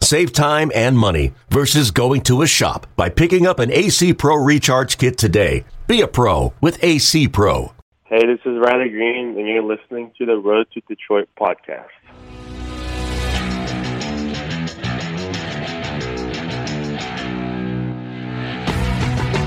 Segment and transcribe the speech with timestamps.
[0.00, 4.36] Save time and money versus going to a shop by picking up an AC Pro
[4.36, 5.64] Recharge Kit today.
[5.86, 7.72] Be a pro with AC Pro.
[8.04, 11.88] Hey, this is Riley Green, and you're listening to the Road to Detroit podcast.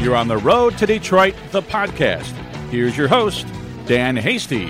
[0.02, 2.32] You're on the Road to Detroit, the podcast.
[2.70, 3.46] Here's your host,
[3.86, 4.68] Dan Hasty.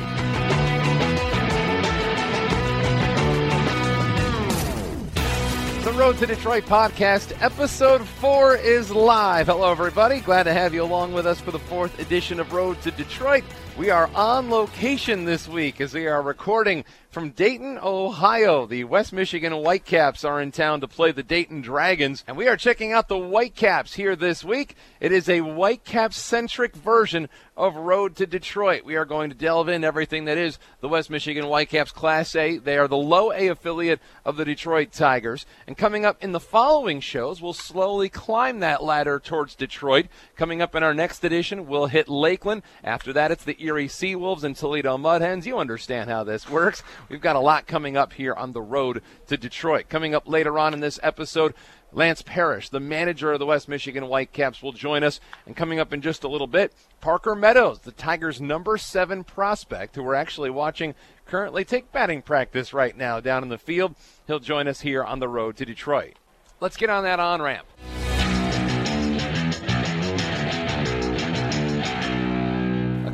[6.00, 9.48] Road to Detroit podcast, episode four is live.
[9.48, 10.22] Hello, everybody.
[10.22, 13.44] Glad to have you along with us for the fourth edition of Road to Detroit.
[13.80, 18.68] We are on location this week as we are recording from Dayton, Ohio.
[18.68, 22.58] The West Michigan Whitecaps are in town to play the Dayton Dragons, and we are
[22.58, 24.76] checking out the Whitecaps here this week.
[25.00, 28.86] It is a Whitecaps centric version of Road to Detroit.
[28.86, 32.58] We are going to delve in everything that is the West Michigan Whitecaps Class A.
[32.58, 35.46] They are the low A affiliate of the Detroit Tigers.
[35.66, 40.08] And coming up in the following shows, we'll slowly climb that ladder towards Detroit.
[40.36, 42.62] Coming up in our next edition, we'll hit Lakeland.
[42.84, 45.46] After that, it's the Erie Seawolves and Toledo Mudhens.
[45.46, 46.82] You understand how this works.
[47.08, 49.90] We've got a lot coming up here on the road to Detroit.
[49.90, 51.54] Coming up later on in this episode,
[51.92, 55.20] Lance Parrish, the manager of the West Michigan Whitecaps, will join us.
[55.46, 59.96] And coming up in just a little bit, Parker Meadows, the Tigers' number seven prospect,
[59.96, 60.96] who we're actually watching
[61.28, 63.94] currently take batting practice right now down in the field.
[64.26, 66.16] He'll join us here on the road to Detroit.
[66.60, 67.68] Let's get on that on ramp.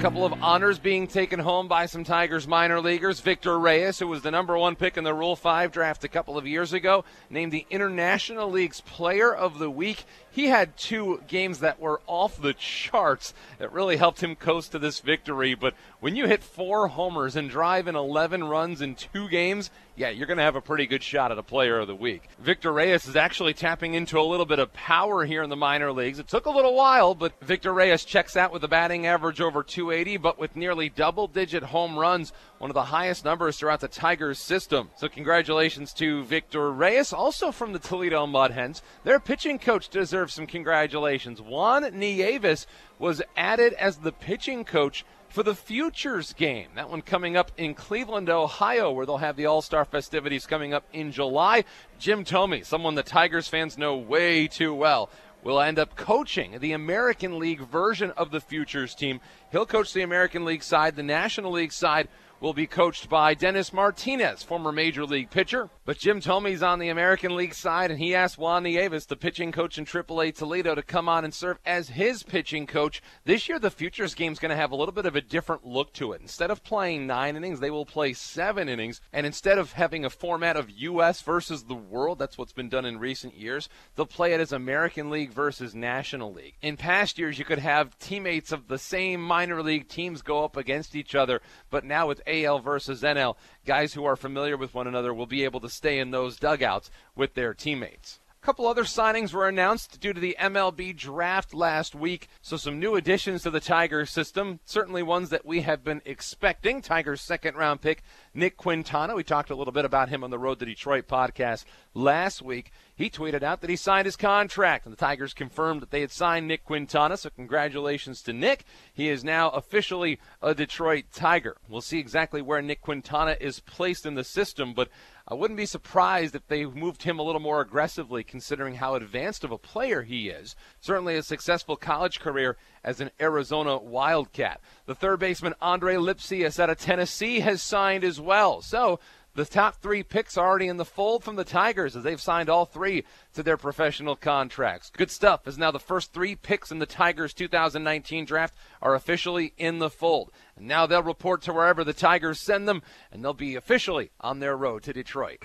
[0.05, 3.21] Couple of honors being taken home by some Tigers minor leaguers.
[3.21, 6.37] Victor Reyes, who was the number one pick in the Rule 5 draft a couple
[6.37, 10.05] of years ago, named the International League's Player of the Week.
[10.35, 14.79] He had two games that were off the charts that really helped him coast to
[14.79, 15.55] this victory.
[15.55, 20.09] But when you hit four homers and drive in 11 runs in two games, yeah,
[20.09, 22.27] you're going to have a pretty good shot at a player of the week.
[22.39, 25.93] Victor Reyes is actually tapping into a little bit of power here in the minor
[25.93, 26.19] leagues.
[26.19, 29.63] It took a little while, but Victor Reyes checks out with a batting average over
[29.63, 33.87] 280, but with nearly double digit home runs, one of the highest numbers throughout the
[33.87, 34.89] Tigers system.
[34.97, 38.81] So congratulations to Victor Reyes, also from the Toledo Mudhens.
[39.05, 41.41] Their pitching coach deserves some congratulations.
[41.41, 42.67] Juan Nieves
[42.99, 46.69] was added as the pitching coach for the Futures game.
[46.75, 50.73] That one coming up in Cleveland, Ohio, where they'll have the All Star festivities coming
[50.73, 51.65] up in July.
[51.99, 55.09] Jim Thome, someone the Tigers fans know way too well,
[55.43, 59.19] will end up coaching the American League version of the Futures team.
[59.51, 62.07] He'll coach the American League side, the National League side
[62.45, 65.67] will be coached by Dennis Martinez, former Major League pitcher.
[65.83, 69.51] But Jim Thome's on the American League side, and he asked Juan Nieves, the pitching
[69.51, 73.01] coach in AAA Toledo, to come on and serve as his pitching coach.
[73.23, 75.65] This year, the Futures game is going to have a little bit of a different
[75.65, 76.21] look to it.
[76.21, 79.01] Instead of playing nine innings, they will play seven innings.
[79.11, 81.21] And instead of having a format of U.S.
[81.21, 85.09] versus the world, that's what's been done in recent years, they'll play it as American
[85.09, 86.53] League versus National League.
[86.61, 90.55] In past years, you could have teammates of the same minor league teams go up
[90.55, 91.41] against each other,
[91.71, 93.35] but now with AL versus NL,
[93.65, 96.91] guys who are familiar with one another will be able to stay in those dugouts
[97.15, 98.19] with their teammates.
[98.41, 102.27] A couple other signings were announced due to the MLB draft last week.
[102.43, 106.83] So, some new additions to the Tigers system, certainly ones that we have been expecting.
[106.83, 108.03] Tigers' second round pick,
[108.35, 109.15] Nick Quintana.
[109.15, 112.71] We talked a little bit about him on the Road to Detroit podcast last week.
[112.93, 116.11] He tweeted out that he signed his contract, and the Tigers confirmed that they had
[116.11, 117.17] signed Nick Quintana.
[117.17, 118.63] So, congratulations to Nick.
[118.93, 121.57] He is now officially a Detroit Tiger.
[121.67, 124.89] We'll see exactly where Nick Quintana is placed in the system, but
[125.27, 129.43] I wouldn't be surprised if they moved him a little more aggressively, considering how advanced
[129.43, 130.55] of a player he is.
[130.79, 134.61] Certainly a successful college career as an Arizona Wildcat.
[134.85, 138.61] The third baseman Andre Lipcius out of Tennessee has signed as well.
[138.61, 138.99] So
[139.35, 142.49] the top three picks are already in the fold from the Tigers as they've signed
[142.49, 143.03] all three
[143.33, 144.89] to their professional contracts.
[144.95, 149.53] Good stuff as now the first three picks in the Tigers 2019 draft are officially
[149.57, 150.31] in the fold.
[150.55, 154.39] And now they'll report to wherever the Tigers send them, and they'll be officially on
[154.39, 155.43] their road to Detroit.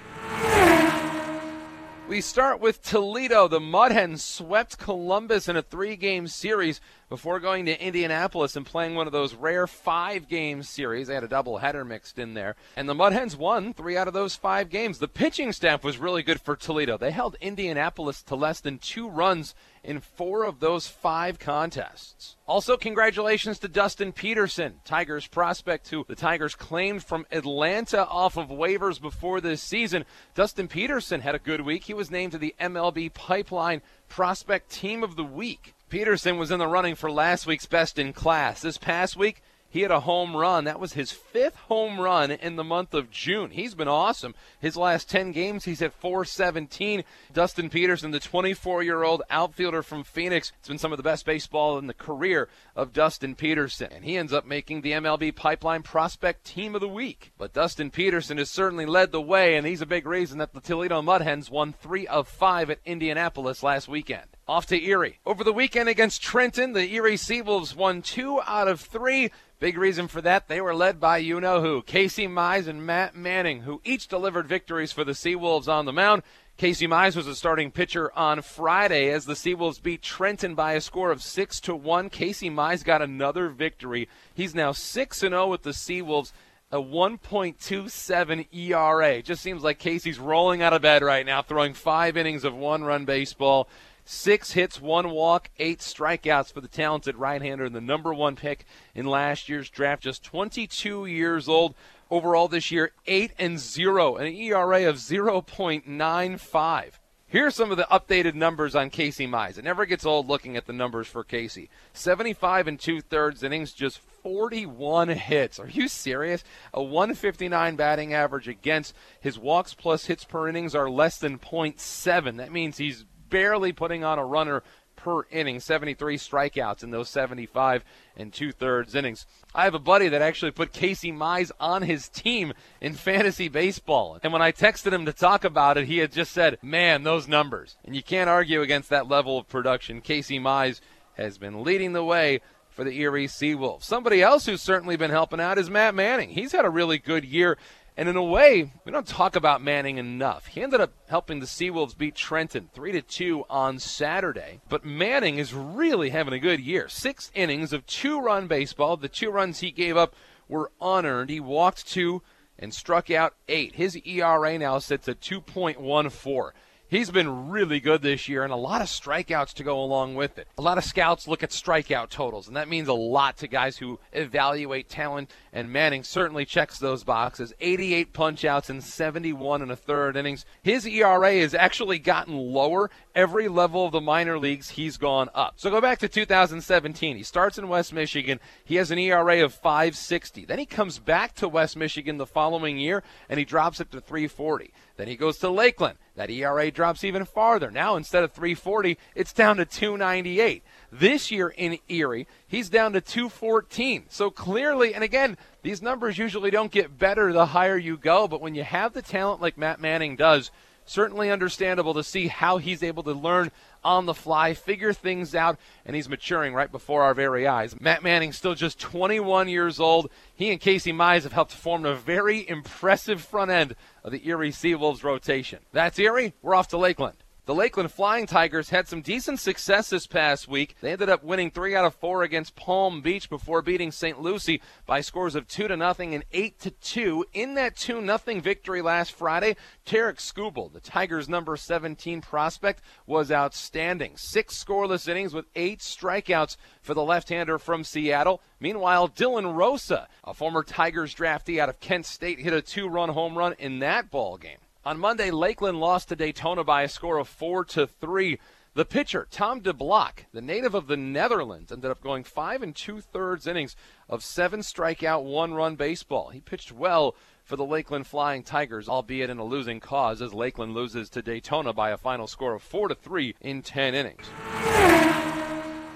[2.10, 3.46] We start with Toledo.
[3.46, 6.81] The Mud Mudhens swept Columbus in a three game series
[7.11, 11.09] before going to Indianapolis and playing one of those rare five game series.
[11.09, 12.55] They had a double header mixed in there.
[12.77, 14.99] And the Mud Hens won three out of those five games.
[14.99, 16.97] The pitching staff was really good for Toledo.
[16.97, 22.37] They held Indianapolis to less than two runs in four of those five contests.
[22.47, 28.49] Also, congratulations to Dustin Peterson, Tigers prospect who the Tigers claimed from Atlanta off of
[28.49, 30.05] waivers before this season.
[30.35, 31.85] Dustin Peterson had a good week.
[31.85, 35.75] He was named to the MLB Pipeline Prospect Team of the Week.
[35.90, 38.62] Peterson was in the running for last week's best in class.
[38.62, 40.64] This past week, he had a home run.
[40.64, 43.50] That was his fifth home run in the month of June.
[43.50, 44.34] He's been awesome.
[44.60, 47.04] His last 10 games, he's at 417.
[47.32, 51.26] Dustin Peterson, the 24 year old outfielder from Phoenix, it's been some of the best
[51.26, 53.92] baseball in the career of Dustin Peterson.
[53.92, 57.32] And he ends up making the MLB Pipeline Prospect Team of the Week.
[57.37, 60.60] But Dustin Peterson has certainly led the way, and he's a big reason that the
[60.60, 64.26] Toledo Mud Hens won three of five at Indianapolis last weekend.
[64.50, 65.20] Off to Erie.
[65.25, 69.31] Over the weekend against Trenton, the Erie Seawolves won two out of three.
[69.61, 73.14] Big reason for that, they were led by you know who, Casey Mize and Matt
[73.14, 76.25] Manning, who each delivered victories for the Seawolves on the mound.
[76.56, 80.81] Casey Mize was a starting pitcher on Friday as the Seawolves beat Trenton by a
[80.81, 82.11] score of six to one.
[82.11, 84.08] Casey Mize got another victory.
[84.35, 86.32] He's now six and zero with the Seawolves.
[86.73, 89.23] A 1.27 ERA.
[89.23, 93.05] Just seems like Casey's rolling out of bed right now, throwing five innings of one-run
[93.05, 93.69] baseball.
[94.12, 98.35] Six hits, one walk, eight strikeouts for the talented right hander and the number one
[98.35, 100.03] pick in last year's draft.
[100.03, 101.77] Just 22 years old.
[102.11, 106.91] Overall this year, 8 and 0, an ERA of 0.95.
[107.29, 109.57] Here are some of the updated numbers on Casey Mize.
[109.57, 111.71] It never gets old looking at the numbers for Casey.
[111.93, 115.61] 75 and two thirds innings, just 41 hits.
[115.61, 116.43] Are you serious?
[116.75, 118.93] A 159 batting average against.
[119.21, 122.39] His walks plus hits per innings are less than 0.7.
[122.39, 124.62] That means he's barely putting on a runner
[125.03, 127.85] per inning, 73 strikeouts in those 75
[128.17, 129.27] and two thirds innings.
[129.55, 134.19] I have a buddy that actually put Casey Mize on his team in fantasy baseball.
[134.23, 137.27] And when I texted him to talk about it, he had just said, Man, those
[137.27, 137.77] numbers.
[137.85, 140.00] And you can't argue against that level of production.
[140.00, 140.81] Casey Mize
[141.15, 142.41] has been leading the way
[142.71, 143.83] for the Erie Seawolves.
[143.83, 146.31] Somebody else who's certainly been helping out is Matt Manning.
[146.31, 147.59] He's had a really good year
[147.96, 150.46] and in a way, we don't talk about Manning enough.
[150.46, 154.60] He ended up helping the Seawolves beat Trenton 3 to 2 on Saturday.
[154.69, 156.88] But Manning is really having a good year.
[156.88, 158.96] 6 innings of two-run baseball.
[158.96, 160.14] The two runs he gave up
[160.48, 161.31] were unearned.
[161.31, 162.22] He walked 2
[162.58, 163.75] and struck out 8.
[163.75, 166.52] His ERA now sits at 2.14
[166.90, 170.38] he's been really good this year and a lot of strikeouts to go along with
[170.38, 170.48] it.
[170.58, 173.78] A lot of scouts look at strikeout totals, and that means a lot to guys
[173.78, 177.52] who evaluate talent, and Manning certainly checks those boxes.
[177.61, 180.44] 88 punchouts in 71 and a third innings.
[180.62, 185.55] His ERA has actually gotten lower every level of the minor leagues he's gone up.
[185.56, 187.17] So go back to 2017.
[187.17, 188.38] He starts in West Michigan.
[188.64, 190.44] He has an ERA of 560.
[190.44, 194.00] Then he comes back to West Michigan the following year and he drops it to
[194.00, 194.73] 340.
[194.97, 195.99] Then he goes to Lakeland.
[196.14, 197.70] That ERA drops even farther.
[197.70, 200.62] Now instead of 340, it's down to 298.
[200.92, 204.06] This year in Erie, he's down to 214.
[204.08, 208.40] So clearly, and again, these numbers usually don't get better the higher you go, but
[208.40, 210.50] when you have the talent like Matt Manning does,
[210.84, 213.52] certainly understandable to see how he's able to learn
[213.84, 217.81] on the fly, figure things out, and he's maturing right before our very eyes.
[217.81, 220.10] Matt Manning, still just 21 years old.
[220.34, 224.50] He and Casey Mize have helped form a very impressive front end of the Erie
[224.50, 225.60] Seawolves rotation.
[225.72, 226.34] That's Erie.
[226.42, 227.16] We're off to Lakeland.
[227.50, 230.76] The Lakeland Flying Tigers had some decent success this past week.
[230.81, 234.20] They ended up winning three out of four against Palm Beach before beating St.
[234.20, 237.25] Lucie by scores of two to nothing and eight to two.
[237.33, 243.33] In that two nothing victory last Friday, Tarik Skubal, the Tigers' number 17 prospect, was
[243.33, 244.16] outstanding.
[244.16, 248.40] Six scoreless innings with eight strikeouts for the left-hander from Seattle.
[248.61, 253.37] Meanwhile, Dylan Rosa, a former Tigers draftee out of Kent State, hit a two-run home
[253.37, 254.59] run in that ball game.
[254.82, 258.38] On Monday, Lakeland lost to Daytona by a score of 4 to 3.
[258.72, 262.75] The pitcher, Tom de Blok, the native of the Netherlands, ended up going five and
[262.75, 263.75] two thirds innings
[264.08, 266.30] of seven strikeout, one run baseball.
[266.30, 270.72] He pitched well for the Lakeland Flying Tigers, albeit in a losing cause as Lakeland
[270.72, 274.30] loses to Daytona by a final score of four to three in ten innings.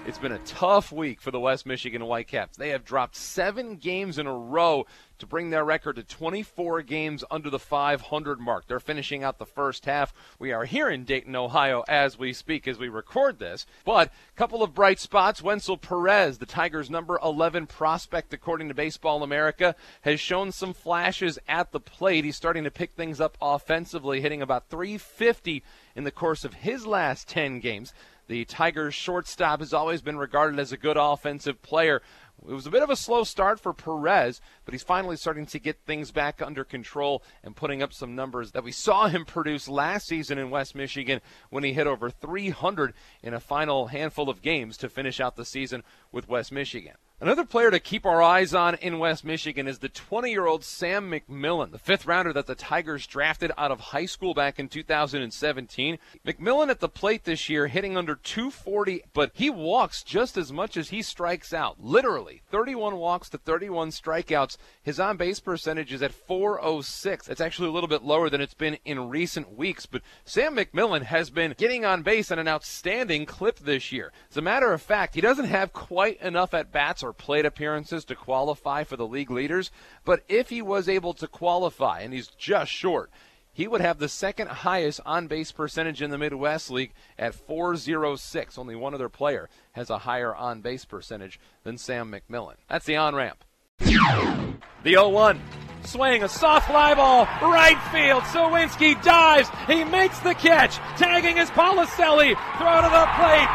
[0.07, 2.57] It's been a tough week for the West Michigan Whitecaps.
[2.57, 4.85] They have dropped seven games in a row
[5.17, 8.67] to bring their record to 24 games under the 500 mark.
[8.67, 10.13] They're finishing out the first half.
[10.37, 13.65] We are here in Dayton, Ohio as we speak, as we record this.
[13.83, 15.41] But a couple of bright spots.
[15.41, 21.39] Wenceel Perez, the Tigers' number 11 prospect, according to Baseball America, has shown some flashes
[21.47, 22.25] at the plate.
[22.25, 25.63] He's starting to pick things up offensively, hitting about 350
[25.95, 27.91] in the course of his last 10 games.
[28.27, 32.01] The Tigers shortstop has always been regarded as a good offensive player.
[32.47, 35.59] It was a bit of a slow start for Perez, but he's finally starting to
[35.59, 39.67] get things back under control and putting up some numbers that we saw him produce
[39.67, 44.41] last season in West Michigan when he hit over 300 in a final handful of
[44.41, 46.95] games to finish out the season with West Michigan.
[47.21, 50.65] Another player to keep our eyes on in West Michigan is the 20 year old
[50.65, 54.67] Sam McMillan, the fifth rounder that the Tigers drafted out of high school back in
[54.67, 55.97] 2017.
[56.27, 60.75] McMillan at the plate this year hitting under 240, but he walks just as much
[60.75, 61.81] as he strikes out.
[61.81, 64.57] Literally, 31 walks to 31 strikeouts.
[64.83, 67.29] His on base percentage is at 406.
[67.29, 71.03] It's actually a little bit lower than it's been in recent weeks, but Sam McMillan
[71.03, 74.11] has been getting on base at an outstanding clip this year.
[74.29, 78.03] As a matter of fact, he doesn't have quite enough at bats or plate appearances
[78.05, 79.71] to qualify for the league leaders.
[80.03, 83.09] But if he was able to qualify, and he's just short,
[83.53, 88.57] he would have the second highest on base percentage in the Midwest League at 406.
[88.57, 92.55] Only one other player has a higher on base percentage than Sam McMillan.
[92.67, 93.45] That's the on ramp.
[93.79, 95.41] The 0 1.
[95.85, 98.23] Swing, a soft fly ball, right field.
[98.23, 99.49] Sawinski dives.
[99.67, 100.75] He makes the catch.
[100.97, 102.35] Tagging is Policelli.
[102.57, 103.49] Throw to the plate.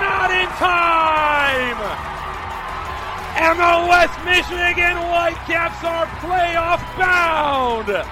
[0.00, 2.09] Not in time
[4.00, 8.06] West Michigan Whitecaps are playoff bound.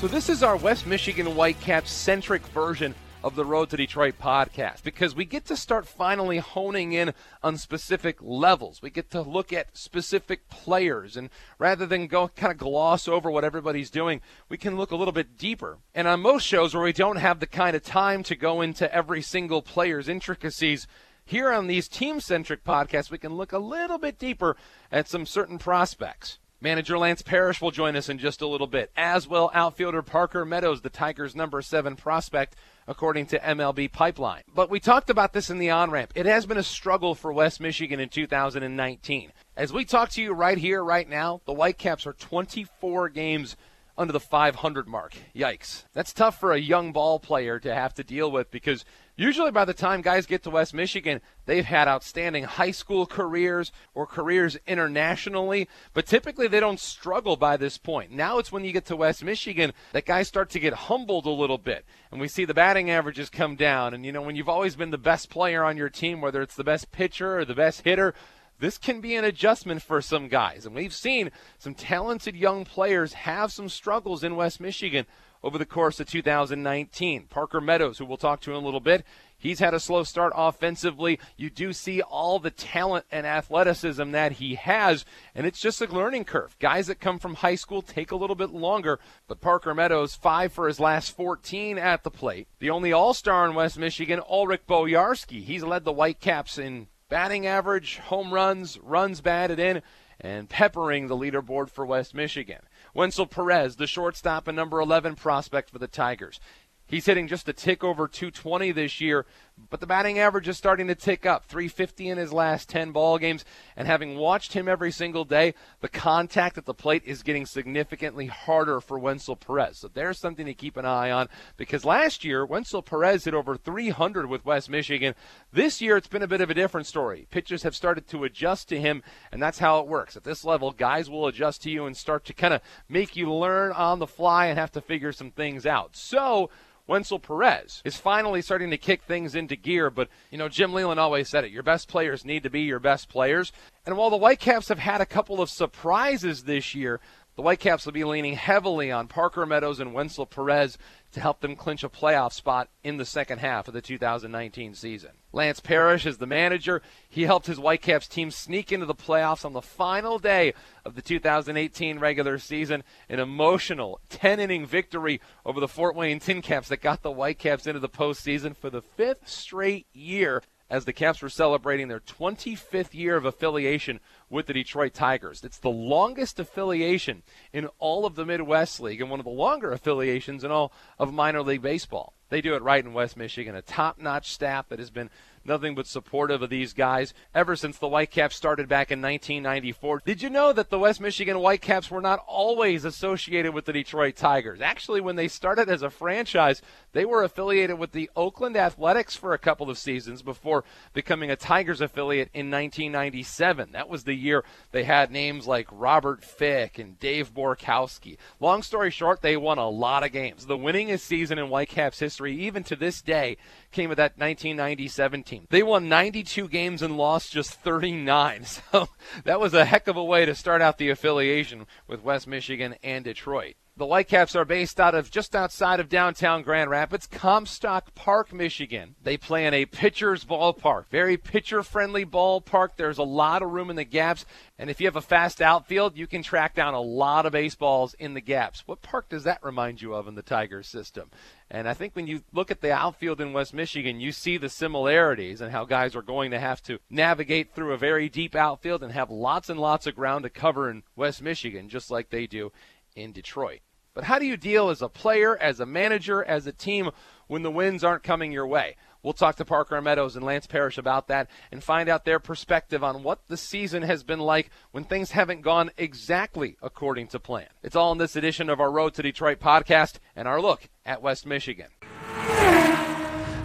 [0.00, 4.84] So, this is our West Michigan Whitecaps centric version of the Road to Detroit podcast
[4.84, 8.80] because we get to start finally honing in on specific levels.
[8.80, 13.30] We get to look at specific players, and rather than go kind of gloss over
[13.30, 15.78] what everybody's doing, we can look a little bit deeper.
[15.94, 18.92] And on most shows where we don't have the kind of time to go into
[18.94, 20.86] every single player's intricacies,
[21.28, 24.56] here on these team centric podcasts, we can look a little bit deeper
[24.90, 26.38] at some certain prospects.
[26.58, 30.46] Manager Lance Parrish will join us in just a little bit, as will outfielder Parker
[30.46, 32.56] Meadows, the Tigers' number seven prospect,
[32.86, 34.42] according to MLB Pipeline.
[34.52, 36.12] But we talked about this in the on ramp.
[36.14, 39.30] It has been a struggle for West Michigan in 2019.
[39.54, 43.54] As we talk to you right here, right now, the Whitecaps are 24 games
[43.98, 45.14] under the 500 mark.
[45.34, 45.84] Yikes.
[45.92, 48.84] That's tough for a young ball player to have to deal with because
[49.18, 53.72] Usually, by the time guys get to West Michigan, they've had outstanding high school careers
[53.92, 58.12] or careers internationally, but typically they don't struggle by this point.
[58.12, 61.30] Now it's when you get to West Michigan that guys start to get humbled a
[61.30, 63.92] little bit, and we see the batting averages come down.
[63.92, 66.54] And, you know, when you've always been the best player on your team, whether it's
[66.54, 68.14] the best pitcher or the best hitter,
[68.58, 70.66] this can be an adjustment for some guys.
[70.66, 75.06] And we've seen some talented young players have some struggles in West Michigan
[75.42, 77.26] over the course of 2019.
[77.26, 79.04] Parker Meadows, who we'll talk to in a little bit,
[79.36, 81.18] he's had a slow start offensively.
[81.36, 85.86] You do see all the talent and athleticism that he has, and it's just a
[85.86, 86.56] learning curve.
[86.58, 88.98] Guys that come from high school take a little bit longer,
[89.28, 92.48] but Parker Meadows, five for his last 14 at the plate.
[92.58, 95.42] The only all star in West Michigan, Ulrich Bojarski.
[95.42, 99.82] He's led the Whitecaps in batting average, home runs, runs batted in,
[100.20, 102.60] and peppering the leaderboard for West Michigan.
[102.94, 106.40] Wenceel Perez, the shortstop and number 11 prospect for the Tigers.
[106.86, 109.26] He's hitting just a tick over 220 this year,
[109.70, 111.44] but the batting average is starting to tick up.
[111.46, 113.44] 350 in his last 10 ball games,
[113.76, 118.26] and having watched him every single day, the contact at the plate is getting significantly
[118.26, 119.78] harder for Wenceel Perez.
[119.78, 123.56] So there's something to keep an eye on because last year Wenceel Perez hit over
[123.56, 125.14] 300 with West Michigan.
[125.52, 127.26] This year it's been a bit of a different story.
[127.30, 130.16] Pitchers have started to adjust to him, and that's how it works.
[130.16, 133.32] At this level, guys will adjust to you and start to kind of make you
[133.32, 135.96] learn on the fly and have to figure some things out.
[135.96, 136.50] So
[136.88, 139.90] Wenceel Perez is finally starting to kick things into gear.
[139.90, 142.80] But, you know, Jim Leyland always said it your best players need to be your
[142.80, 143.52] best players.
[143.84, 147.00] And while the Whitecaps have had a couple of surprises this year,
[147.38, 150.76] the Whitecaps will be leaning heavily on Parker Meadows and Wenceel Perez
[151.12, 155.10] to help them clinch a playoff spot in the second half of the 2019 season.
[155.32, 156.82] Lance Parrish is the manager.
[157.08, 160.52] He helped his Whitecaps team sneak into the playoffs on the final day
[160.84, 162.82] of the 2018 regular season.
[163.08, 167.68] An emotional 10 inning victory over the Fort Wayne Tin Caps that got the Whitecaps
[167.68, 172.92] into the postseason for the fifth straight year as the Caps were celebrating their 25th
[172.92, 175.42] year of affiliation with the Detroit Tigers.
[175.42, 177.22] It's the longest affiliation
[177.52, 181.12] in all of the Midwest League and one of the longer affiliations in all of
[181.12, 182.12] minor league baseball.
[182.28, 185.08] They do it right in West Michigan, a top notch staff that has been
[185.48, 190.02] nothing but supportive of these guys ever since the Whitecaps started back in 1994.
[190.04, 194.14] Did you know that the West Michigan Whitecaps were not always associated with the Detroit
[194.14, 194.60] Tigers?
[194.60, 196.62] Actually, when they started as a franchise,
[196.92, 201.36] they were affiliated with the Oakland Athletics for a couple of seasons before becoming a
[201.36, 203.72] Tigers affiliate in 1997.
[203.72, 208.18] That was the year they had names like Robert Fick and Dave Borkowski.
[208.38, 210.46] Long story short, they won a lot of games.
[210.46, 213.38] The winningest season in Whitecaps history, even to this day,
[213.70, 215.46] came with that 1997 team.
[215.50, 218.44] They won 92 games and lost just 39.
[218.72, 218.88] So
[219.24, 222.74] that was a heck of a way to start out the affiliation with West Michigan
[222.82, 223.54] and Detroit.
[223.78, 228.96] The Whitecaps are based out of just outside of downtown Grand Rapids, Comstock Park, Michigan.
[229.00, 232.70] They play in a pitcher's ballpark, very pitcher friendly ballpark.
[232.76, 234.26] There's a lot of room in the gaps,
[234.58, 237.94] and if you have a fast outfield, you can track down a lot of baseballs
[238.00, 238.64] in the gaps.
[238.66, 241.12] What park does that remind you of in the Tigers system?
[241.48, 244.48] And I think when you look at the outfield in West Michigan, you see the
[244.48, 248.82] similarities and how guys are going to have to navigate through a very deep outfield
[248.82, 252.26] and have lots and lots of ground to cover in West Michigan, just like they
[252.26, 252.50] do
[252.96, 253.60] in Detroit.
[253.98, 256.92] But how do you deal as a player, as a manager, as a team
[257.26, 258.76] when the wins aren't coming your way?
[259.02, 262.84] We'll talk to Parker Meadows and Lance Parrish about that and find out their perspective
[262.84, 267.48] on what the season has been like when things haven't gone exactly according to plan.
[267.64, 271.02] It's all in this edition of our Road to Detroit podcast and our look at
[271.02, 271.66] West Michigan.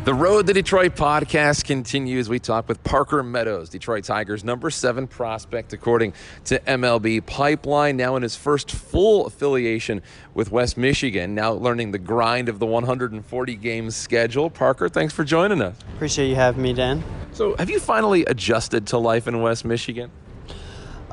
[0.04, 2.28] The Road to Detroit podcast continues.
[2.28, 6.12] We talk with Parker Meadows, Detroit Tigers' number seven prospect, according
[6.44, 7.96] to MLB Pipeline.
[7.96, 10.02] Now in his first full affiliation
[10.34, 14.50] with West Michigan, now learning the grind of the 140 games schedule.
[14.50, 15.78] Parker, thanks for joining us.
[15.96, 17.02] Appreciate you having me, Dan.
[17.32, 20.12] So, have you finally adjusted to life in West Michigan?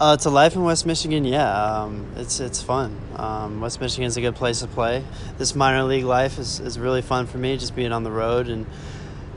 [0.01, 2.99] Uh, to life in West Michigan, yeah, um, it's it's fun.
[3.17, 5.05] Um, West Michigan's a good place to play.
[5.37, 8.49] This minor league life is, is really fun for me, just being on the road
[8.49, 8.65] and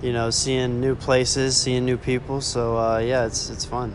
[0.01, 2.39] you know seeing new places, seeing new people.
[2.39, 3.93] So uh, yeah, it's it's fun.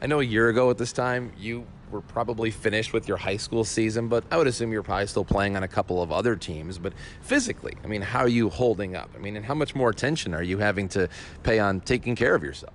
[0.00, 3.36] I know a year ago at this time you were probably finished with your high
[3.36, 6.34] school season, but I would assume you're probably still playing on a couple of other
[6.34, 6.78] teams.
[6.78, 9.10] But physically, I mean, how are you holding up?
[9.14, 11.10] I mean, and how much more attention are you having to
[11.42, 12.72] pay on taking care of yourself?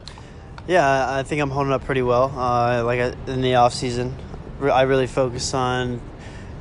[0.68, 2.34] Yeah, I think I'm holding up pretty well.
[2.36, 4.16] Uh, like in the off season,
[4.62, 6.02] I really focus on.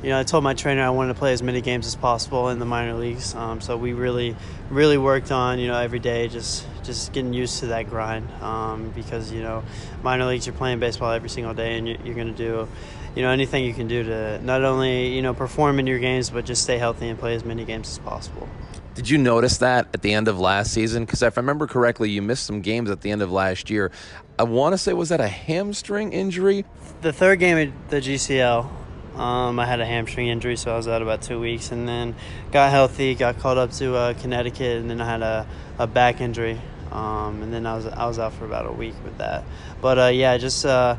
[0.03, 2.49] You know, I told my trainer I wanted to play as many games as possible
[2.49, 3.33] in the minor leagues.
[3.33, 4.35] Um, so we really,
[4.69, 8.29] really worked on you know every day, just just getting used to that grind.
[8.43, 9.63] Um, because you know,
[10.03, 12.67] minor leagues you're playing baseball every single day, and you're going to do,
[13.15, 16.29] you know, anything you can do to not only you know perform in your games,
[16.29, 18.47] but just stay healthy and play as many games as possible.
[18.95, 21.03] Did you notice that at the end of last season?
[21.03, 23.91] Because if I remember correctly, you missed some games at the end of last year.
[24.39, 26.63] I want to say, was that a hamstring injury?
[27.01, 28.69] The third game of the GCL,
[29.17, 32.15] um, I had a hamstring injury, so I was out about two weeks, and then
[32.53, 35.45] got healthy, got called up to uh, Connecticut, and then I had a,
[35.77, 36.61] a back injury,
[36.93, 39.43] um, and then I was I was out for about a week with that.
[39.81, 40.95] But uh, yeah, just uh,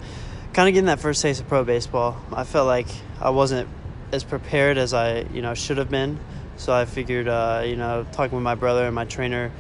[0.53, 2.23] kind of getting that first taste of pro baseball.
[2.31, 2.89] I felt like
[3.23, 3.71] I wasn't
[4.13, 6.21] as prepared as I you know should have been.
[6.57, 9.53] So I figured, uh, you know, talking with my brother and my trainer,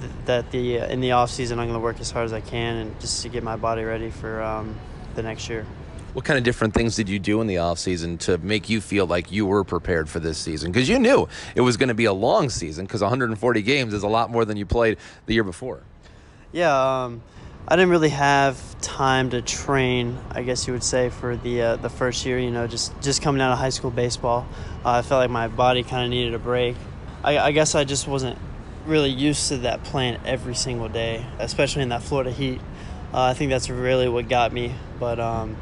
[0.00, 2.32] th- that the uh, in the off season I'm going to work as hard as
[2.32, 4.78] I can and just to get my body ready for um,
[5.14, 5.66] the next year.
[6.12, 8.80] What kind of different things did you do in the off season to make you
[8.80, 10.72] feel like you were prepared for this season?
[10.72, 12.86] Because you knew it was going to be a long season.
[12.86, 14.96] Because 140 games is a lot more than you played
[15.26, 15.82] the year before.
[16.52, 17.04] Yeah.
[17.04, 17.22] Um,
[17.68, 21.76] I didn't really have time to train, I guess you would say, for the uh,
[21.76, 22.38] the first year.
[22.38, 24.46] You know, just just coming out of high school baseball,
[24.84, 26.76] uh, I felt like my body kind of needed a break.
[27.24, 28.38] I, I, guess I just wasn't
[28.86, 32.60] really used to that playing every single day, especially in that Florida heat.
[33.12, 34.72] Uh, I think that's really what got me.
[35.00, 35.56] But um,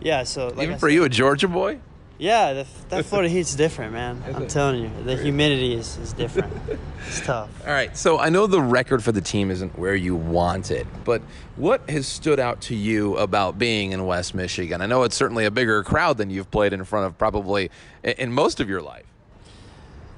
[0.00, 1.80] yeah, so like even for you, a Georgia boy.
[2.20, 4.22] Yeah, the, that Florida heat's different, man.
[4.34, 6.52] I'm telling you, the humidity is, is different.
[7.06, 7.48] It's tough.
[7.66, 10.86] All right, so I know the record for the team isn't where you want it,
[11.02, 11.22] but
[11.56, 14.82] what has stood out to you about being in West Michigan?
[14.82, 17.70] I know it's certainly a bigger crowd than you've played in front of probably
[18.04, 19.06] in most of your life.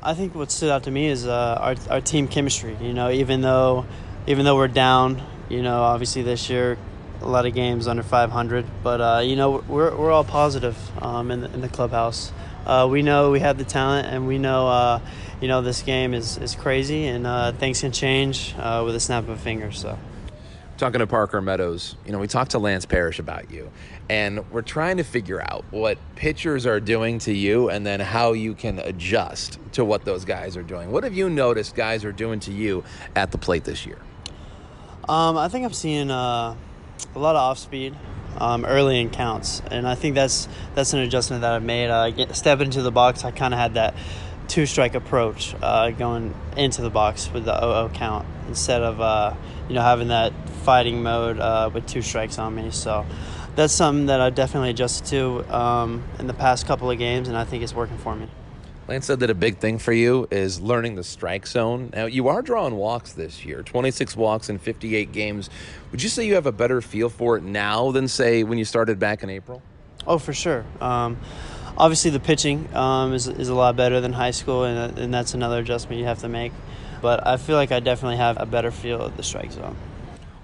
[0.02, 2.76] I think what stood out to me is uh, our, our team chemistry.
[2.80, 3.86] You know, even though
[4.26, 6.76] even though we're down, you know, obviously this year
[7.22, 8.64] a lot of games under 500.
[8.82, 12.32] But uh, you know, we're we're all positive um, in, the, in the clubhouse.
[12.66, 15.00] Uh, we know we have the talent, and we know uh,
[15.40, 19.00] you know this game is is crazy, and uh, things can change uh, with a
[19.00, 19.72] snap of a finger.
[19.72, 19.98] So.
[20.78, 23.70] Talking to Parker Meadows, you know, we talked to Lance Parrish about you,
[24.08, 28.32] and we're trying to figure out what pitchers are doing to you and then how
[28.32, 30.90] you can adjust to what those guys are doing.
[30.90, 32.82] What have you noticed guys are doing to you
[33.14, 33.98] at the plate this year?
[35.08, 36.56] Um, I think I'm seeing uh,
[37.14, 37.94] a lot of off speed
[38.38, 41.90] um, early in counts, and I think that's that's an adjustment that I've made.
[41.90, 43.94] Uh, get, stepping into the box, I kind of had that
[44.48, 49.34] two strike approach uh, going into the box with the 0 count instead of uh,
[49.68, 50.32] you know having that
[50.64, 52.70] fighting mode uh, with two strikes on me.
[52.70, 53.06] So
[53.54, 57.36] that's something that I definitely adjusted to um, in the past couple of games, and
[57.36, 58.28] I think it's working for me.
[58.92, 61.88] Lance said that a big thing for you is learning the strike zone.
[61.94, 65.48] Now, you are drawing walks this year 26 walks in 58 games.
[65.92, 68.66] Would you say you have a better feel for it now than, say, when you
[68.66, 69.62] started back in April?
[70.06, 70.66] Oh, for sure.
[70.78, 71.16] Um,
[71.78, 75.32] obviously, the pitching um, is, is a lot better than high school, and, and that's
[75.32, 76.52] another adjustment you have to make.
[77.00, 79.74] But I feel like I definitely have a better feel of the strike zone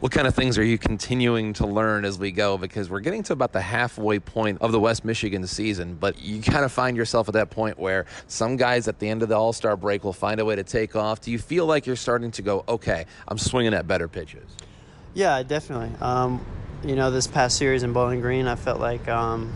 [0.00, 2.56] what kind of things are you continuing to learn as we go?
[2.56, 6.40] Because we're getting to about the halfway point of the West Michigan season, but you
[6.40, 9.36] kind of find yourself at that point where some guys at the end of the
[9.36, 11.20] All Star break will find a way to take off.
[11.20, 14.48] Do you feel like you're starting to go, okay, I'm swinging at better pitches?
[15.14, 15.90] Yeah, definitely.
[16.00, 16.46] Um,
[16.84, 19.08] you know, this past series in Bowling Green, I felt like.
[19.08, 19.52] Um,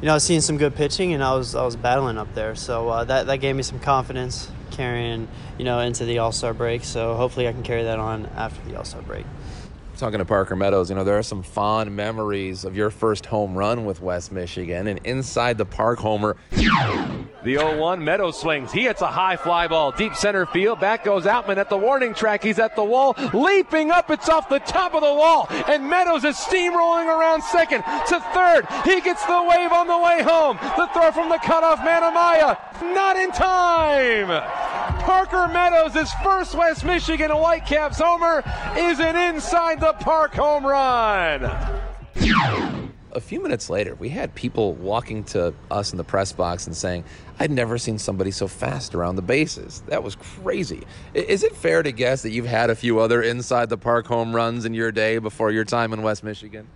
[0.00, 2.34] you know, I was seeing some good pitching, and I was I was battling up
[2.34, 5.28] there, so uh, that that gave me some confidence carrying
[5.58, 6.84] you know into the All Star break.
[6.84, 9.26] So hopefully, I can carry that on after the All Star break
[10.00, 13.54] talking to Parker Meadows, you know, there are some fond memories of your first home
[13.54, 16.36] run with West Michigan and inside the park homer.
[16.50, 18.72] The 0 1 Meadows swings.
[18.72, 20.80] He hits a high fly ball deep center field.
[20.80, 22.42] Back goes Outman at the warning track.
[22.42, 23.14] He's at the wall.
[23.32, 24.10] Leaping up.
[24.10, 25.46] It's off the top of the wall.
[25.50, 28.66] And Meadows is steamrolling around second to third.
[28.84, 30.58] He gets the wave on the way home.
[30.76, 32.58] The throw from the cutoff man Amaya.
[32.94, 34.59] Not in time.
[35.00, 38.42] Parker Meadows, his first West Michigan Whitecaps homer,
[38.76, 41.44] is an inside the park home run.
[43.12, 46.76] A few minutes later, we had people walking to us in the press box and
[46.76, 47.04] saying,
[47.40, 49.82] I'd never seen somebody so fast around the bases.
[49.88, 50.86] That was crazy.
[51.14, 54.36] Is it fair to guess that you've had a few other inside the park home
[54.36, 56.68] runs in your day before your time in West Michigan?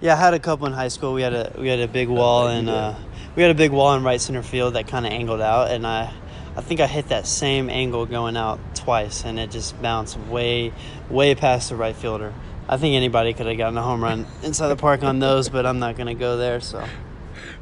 [0.00, 1.14] Yeah, I had a couple in high school.
[1.14, 2.94] We had a we had a big wall and uh,
[3.34, 5.86] we had a big wall in right center field that kind of angled out, and
[5.86, 6.12] I
[6.56, 10.72] I think I hit that same angle going out twice, and it just bounced way,
[11.10, 12.32] way past the right fielder.
[12.66, 15.66] I think anybody could have gotten a home run inside the park on those, but
[15.66, 16.60] I'm not going to go there.
[16.60, 16.82] So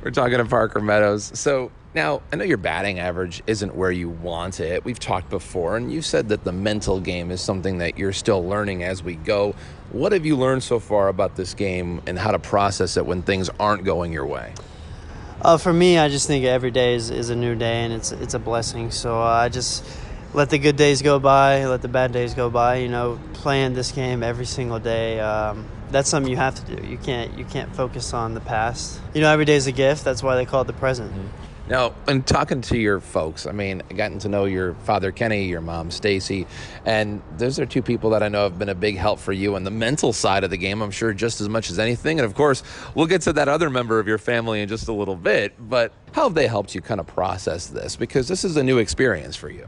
[0.02, 1.33] we're talking to Parker Meadows.
[1.35, 4.85] So now I know your batting average isn't where you want it.
[4.85, 8.46] We've talked before, and you said that the mental game is something that you're still
[8.46, 9.57] learning as we go.
[9.90, 13.22] What have you learned so far about this game and how to process it when
[13.22, 14.52] things aren't going your way?
[15.44, 18.12] Uh, for me, I just think every day is, is a new day and it's
[18.12, 18.90] it's a blessing.
[18.90, 19.85] So uh, I just
[20.33, 22.76] let the good days go by, let the bad days go by.
[22.76, 25.20] You know, playing this game every single day.
[25.20, 26.87] Um, that's something you have to do.
[26.87, 28.98] You can't you can't focus on the past.
[29.12, 30.02] You know, every day is a gift.
[30.02, 31.12] That's why they call it the present.
[31.12, 31.53] Mm-hmm.
[31.66, 35.62] Now, in talking to your folks, I mean, gotten to know your father Kenny, your
[35.62, 36.46] mom Stacy,
[36.85, 39.55] and those are two people that I know have been a big help for you
[39.57, 40.83] on the mental side of the game.
[40.83, 42.18] I'm sure just as much as anything.
[42.18, 42.62] And of course,
[42.94, 45.55] we'll get to that other member of your family in just a little bit.
[45.59, 47.96] But how have they helped you kind of process this?
[47.96, 49.66] Because this is a new experience for you.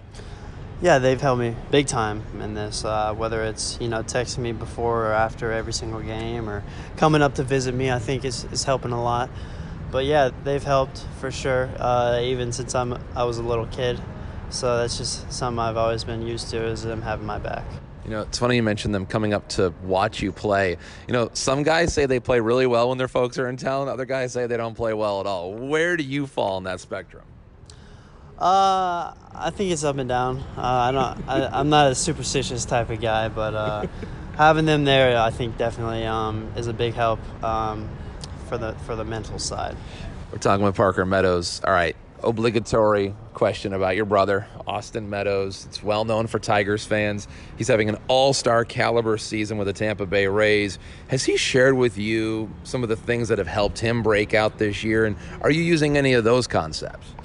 [0.83, 2.85] Yeah, they've helped me big time in this.
[2.85, 6.63] Uh, whether it's you know texting me before or after every single game, or
[6.99, 9.31] coming up to visit me, I think is is helping a lot
[9.91, 11.71] but yeah, they've helped for sure.
[11.79, 14.01] Uh, even since I'm I was a little kid,
[14.51, 17.65] so that's just something I've always been used to is them having my back.
[18.05, 20.77] You know, it's funny you mentioned them coming up to watch you play.
[21.09, 23.89] You know, some guys say they play really well when their folks are in town.
[23.89, 25.53] Other guys say they don't play well at all.
[25.53, 27.25] Where do you fall in that spectrum?
[28.39, 30.39] Uh, I think it's up and down.
[30.57, 31.29] Uh, I don't.
[31.29, 33.87] I, am not a superstitious type of guy, but uh,
[34.37, 37.19] having them there, I think definitely um, is a big help.
[37.43, 37.89] Um,
[38.49, 39.77] for the for the mental side.
[40.33, 41.61] We're talking with Parker Meadows.
[41.65, 45.67] All right, obligatory question about your brother, Austin Meadows.
[45.67, 47.29] It's well known for Tigers fans.
[47.57, 50.79] He's having an all star caliber season with the Tampa Bay Rays.
[51.09, 54.59] Has he shared with you some of the things that have helped him break out
[54.59, 55.05] this year?
[55.05, 57.16] And are you using any of those concepts?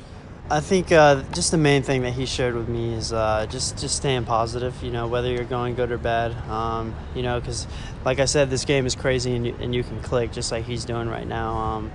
[0.52, 3.80] I think uh, just the main thing that he shared with me is uh, just
[3.80, 4.84] just staying positive.
[4.84, 6.34] You know, whether you're going good or bad.
[6.50, 7.66] Um, you know, because
[8.04, 10.66] like I said, this game is crazy, and you, and you can click just like
[10.66, 11.56] he's doing right now.
[11.56, 11.92] Um,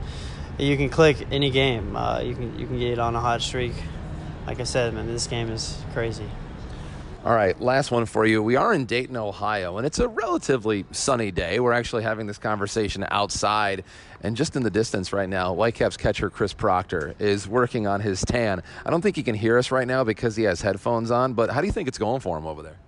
[0.58, 1.96] you can click any game.
[1.96, 3.74] Uh, you can you can get on a hot streak.
[4.46, 6.30] Like I said, man, this game is crazy.
[7.26, 8.42] All right, last one for you.
[8.42, 11.60] We are in Dayton, Ohio, and it's a relatively sunny day.
[11.60, 13.84] We're actually having this conversation outside,
[14.20, 18.20] and just in the distance right now, Whitecaps catcher Chris Proctor is working on his
[18.22, 18.62] tan.
[18.84, 21.50] I don't think he can hear us right now because he has headphones on, but
[21.50, 22.78] how do you think it's going for him over there?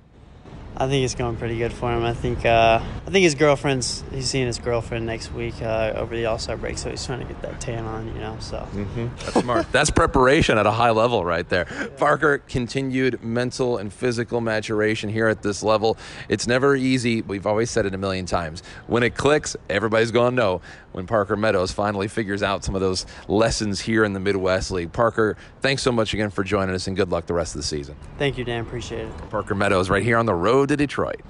[0.80, 2.04] I think it's going pretty good for him.
[2.04, 6.14] I think uh, I think his girlfriend's he's seeing his girlfriend next week uh, over
[6.14, 8.36] the All Star break, so he's trying to get that tan on, you know.
[8.38, 9.08] So mm-hmm.
[9.16, 9.72] that's smart.
[9.72, 11.66] that's preparation at a high level right there.
[11.68, 11.88] Yeah.
[11.96, 15.98] Parker continued mental and physical maturation here at this level.
[16.28, 17.22] It's never easy.
[17.22, 18.62] We've always said it a million times.
[18.86, 20.60] When it clicks, everybody's going to know.
[20.92, 24.92] When Parker Meadows finally figures out some of those lessons here in the Midwest League.
[24.92, 27.66] Parker, thanks so much again for joining us, and good luck the rest of the
[27.66, 27.94] season.
[28.16, 28.62] Thank you, Dan.
[28.62, 29.30] Appreciate it.
[29.30, 31.22] Parker Meadows right here on the road to Detroit.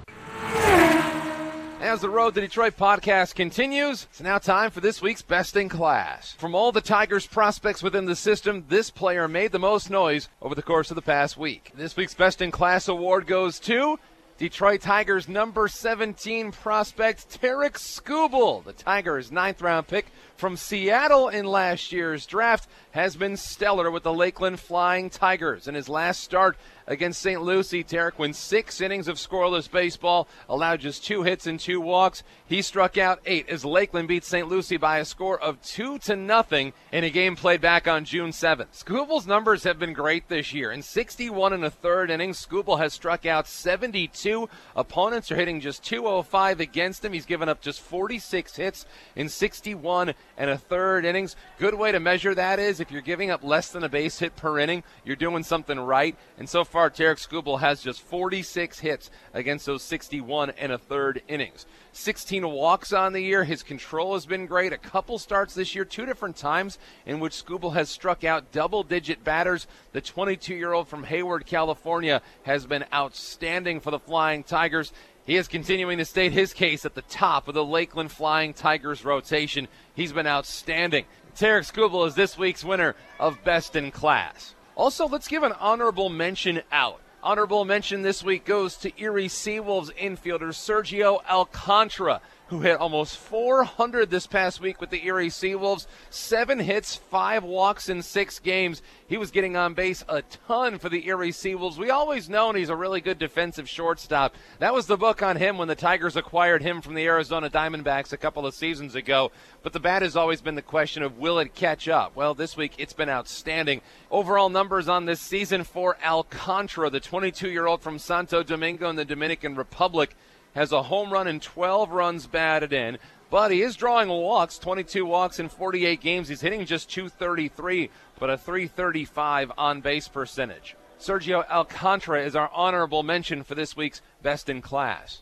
[1.81, 5.69] As the Road to Detroit podcast continues, it's now time for this week's Best in
[5.69, 6.33] Class.
[6.33, 10.53] From all the Tigers prospects within the system, this player made the most noise over
[10.53, 11.71] the course of the past week.
[11.73, 13.97] This week's Best in Class award goes to
[14.37, 18.63] Detroit Tigers number 17 prospect Tarik Skubal.
[18.63, 20.07] The Tigers' ninth round pick
[20.39, 25.67] from Seattle in last year's draft has been stellar with the Lakeland Flying Tigers.
[25.67, 27.41] In his last start against St.
[27.41, 32.23] Lucie, Tarik went six innings of scoreless baseball, allowed just two hits and two walks.
[32.47, 34.47] He struck out eight as Lakeland beat St.
[34.47, 38.31] Lucie by a score of two to nothing in a game played back on June
[38.31, 38.83] 7th.
[38.83, 40.71] Skubal's numbers have been great this year.
[40.71, 44.49] In 61 and a third innings, Skubal has struck out 72.
[44.75, 47.13] Opponents are hitting just 205 against him.
[47.13, 51.35] He's given up just 46 hits in 61 and a third innings.
[51.59, 54.35] Good way to measure that is if you're giving up less than a base hit
[54.37, 56.15] per inning, you're doing something right.
[56.39, 61.21] And so far, Tarik Skubal has just 46 hits against those 61 and a third
[61.27, 61.67] innings.
[61.91, 63.43] 16 walks on the year.
[63.43, 64.71] His control has been great.
[64.71, 68.83] A couple starts this year, two different times in which Skubal has struck out double
[68.83, 69.67] digit batters.
[69.91, 74.93] The 22 year old from Hayward, California, has been outstanding for the Flying Tigers.
[75.25, 79.05] He is continuing to state his case at the top of the Lakeland Flying Tigers
[79.05, 79.67] rotation.
[79.93, 81.05] He's been outstanding.
[81.35, 84.55] Tarik Skubal is this week's winner of Best in Class.
[84.75, 86.99] Also, let's give an honorable mention out.
[87.21, 94.09] Honorable mention this week goes to Erie Seawolves infielder Sergio Alcantara who hit almost 400
[94.09, 95.85] this past week with the Erie Seawolves.
[96.09, 98.81] Seven hits, five walks in six games.
[99.07, 101.77] He was getting on base a ton for the Erie Seawolves.
[101.77, 104.33] We always known he's a really good defensive shortstop.
[104.57, 108.13] That was the book on him when the Tigers acquired him from the Arizona Diamondbacks
[108.13, 109.31] a couple of seasons ago.
[109.61, 112.15] But the bat has always been the question of will it catch up?
[112.15, 113.81] Well, this week it's been outstanding.
[114.09, 118.95] Overall numbers on this season for Alcantara, the 22 year old from Santo Domingo in
[118.95, 120.15] the Dominican Republic
[120.55, 122.97] has a home run and 12 runs batted in.
[123.29, 126.27] But he is drawing walks, 22 walks in 48 games.
[126.29, 130.75] He's hitting just 233, but a 335 on base percentage.
[130.99, 135.21] Sergio Alcantara is our honorable mention for this week's Best in Class.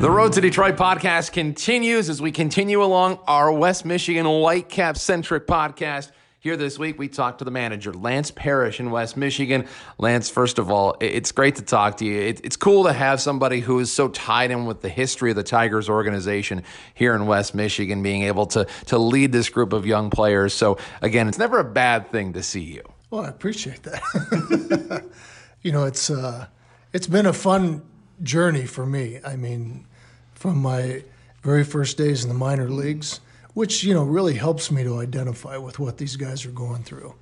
[0.00, 5.48] The Road to Detroit podcast continues as we continue along our West Michigan Whitecap centric
[5.48, 6.12] podcast.
[6.40, 9.66] Here this week, we talked to the manager, Lance Parrish in West Michigan.
[9.98, 12.20] Lance, first of all, it's great to talk to you.
[12.20, 15.42] It's cool to have somebody who is so tied in with the history of the
[15.42, 16.62] Tigers organization
[16.94, 20.54] here in West Michigan, being able to, to lead this group of young players.
[20.54, 22.84] So, again, it's never a bad thing to see you.
[23.10, 25.04] Well, I appreciate that.
[25.62, 26.46] you know, it's, uh,
[26.92, 27.82] it's been a fun
[28.22, 29.18] journey for me.
[29.24, 29.88] I mean,
[30.34, 31.02] from my
[31.42, 33.18] very first days in the minor leagues
[33.58, 37.12] which you know really helps me to identify with what these guys are going through,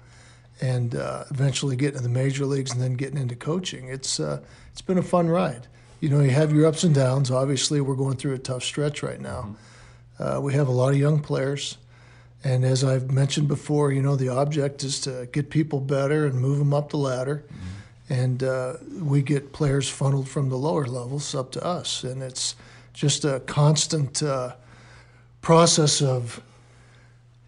[0.60, 3.88] and uh, eventually getting to the major leagues and then getting into coaching.
[3.88, 5.66] It's uh, it's been a fun ride.
[5.98, 7.30] You know, you have your ups and downs.
[7.30, 9.56] Obviously, we're going through a tough stretch right now.
[10.18, 11.78] Uh, we have a lot of young players,
[12.44, 16.38] and as I've mentioned before, you know, the object is to get people better and
[16.38, 17.44] move them up the ladder.
[17.46, 18.12] Mm-hmm.
[18.12, 22.56] And uh, we get players funneled from the lower levels up to us, and it's
[22.92, 24.52] just a constant uh,
[25.40, 26.42] process of,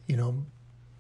[0.07, 0.45] you know,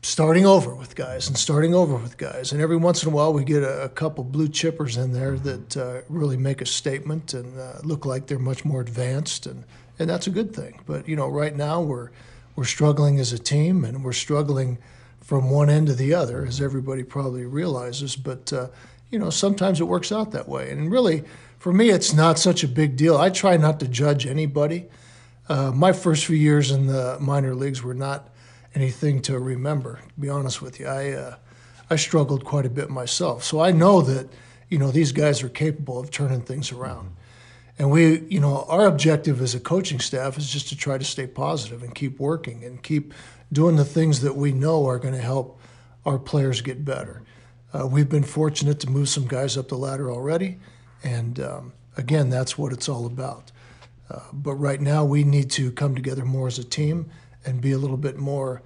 [0.02, 2.52] starting over with guys and starting over with guys.
[2.52, 5.36] And every once in a while, we get a, a couple blue chippers in there
[5.38, 9.64] that uh, really make a statement and uh, look like they're much more advanced, and,
[9.98, 10.80] and that's a good thing.
[10.86, 12.10] But you know, right now we're
[12.56, 14.78] we're struggling as a team, and we're struggling
[15.20, 18.16] from one end to the other, as everybody probably realizes.
[18.16, 18.68] But uh,
[19.10, 21.24] you know, sometimes it works out that way, and really,
[21.58, 23.16] for me, it's not such a big deal.
[23.16, 24.86] I try not to judge anybody.
[25.48, 28.28] Uh, my first few years in the minor leagues were not
[28.74, 30.00] anything to remember.
[30.14, 31.36] To be honest with you, I uh,
[31.90, 33.44] I struggled quite a bit myself.
[33.44, 34.28] So I know that
[34.68, 37.14] you know these guys are capable of turning things around.
[37.78, 41.04] And we, you know, our objective as a coaching staff is just to try to
[41.04, 43.14] stay positive and keep working and keep
[43.52, 45.60] doing the things that we know are going to help
[46.04, 47.22] our players get better.
[47.72, 50.58] Uh, we've been fortunate to move some guys up the ladder already,
[51.04, 53.52] and um, again, that's what it's all about.
[54.10, 57.10] Uh, but right now, we need to come together more as a team
[57.44, 58.62] and be a little bit more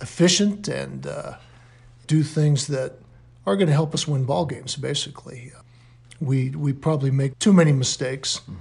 [0.00, 1.34] efficient and uh,
[2.06, 2.98] do things that
[3.46, 4.76] are going to help us win ball games.
[4.76, 5.52] Basically,
[6.20, 8.40] we we probably make too many mistakes.
[8.40, 8.54] Mm-hmm.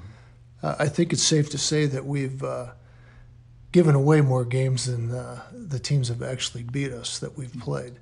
[0.64, 2.72] Uh, I think it's safe to say that we've uh,
[3.72, 8.00] given away more games than uh, the teams have actually beat us that we've played.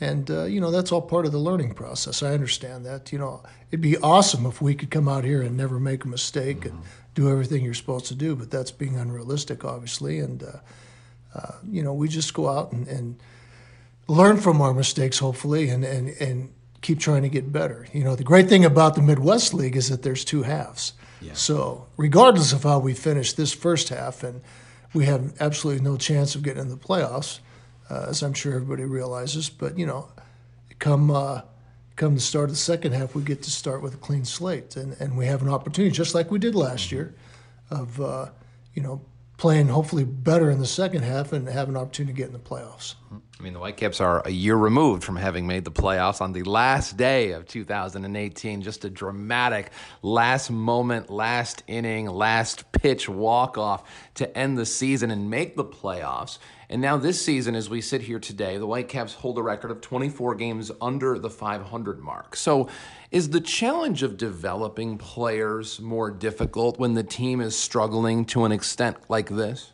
[0.00, 2.22] And uh, you know that's all part of the learning process.
[2.22, 3.12] I understand that.
[3.12, 6.08] You know, it'd be awesome if we could come out here and never make a
[6.08, 6.76] mistake mm-hmm.
[6.76, 10.18] and do everything you're supposed to do, but that's being unrealistic, obviously.
[10.18, 10.58] And uh,
[11.34, 13.16] uh, you know, we just go out and, and
[14.08, 17.86] learn from our mistakes, hopefully, and, and, and keep trying to get better.
[17.92, 20.92] You know, the great thing about the Midwest League is that there's two halves.
[21.20, 21.32] Yeah.
[21.34, 24.42] So, regardless of how we finish this first half, and
[24.92, 27.40] we have absolutely no chance of getting in the playoffs,
[27.90, 29.48] uh, as I'm sure everybody realizes.
[29.50, 30.08] But you know,
[30.78, 31.42] come uh,
[31.96, 34.76] come the start of the second half, we get to start with a clean slate,
[34.76, 37.14] and, and we have an opportunity, just like we did last year,
[37.70, 38.30] of uh,
[38.74, 39.00] you know
[39.36, 42.38] playing hopefully better in the second half and have an opportunity to get in the
[42.38, 42.94] playoffs.
[43.38, 46.44] I mean, the Whitecaps are a year removed from having made the playoffs on the
[46.44, 48.62] last day of 2018.
[48.62, 49.70] Just a dramatic
[50.02, 53.82] last moment, last inning, last pitch walk off
[54.14, 56.38] to end the season and make the playoffs.
[56.68, 59.80] And now, this season, as we sit here today, the Whitecaps hold a record of
[59.80, 62.36] 24 games under the 500 mark.
[62.36, 62.68] So,
[63.10, 68.52] is the challenge of developing players more difficult when the team is struggling to an
[68.52, 69.72] extent like this?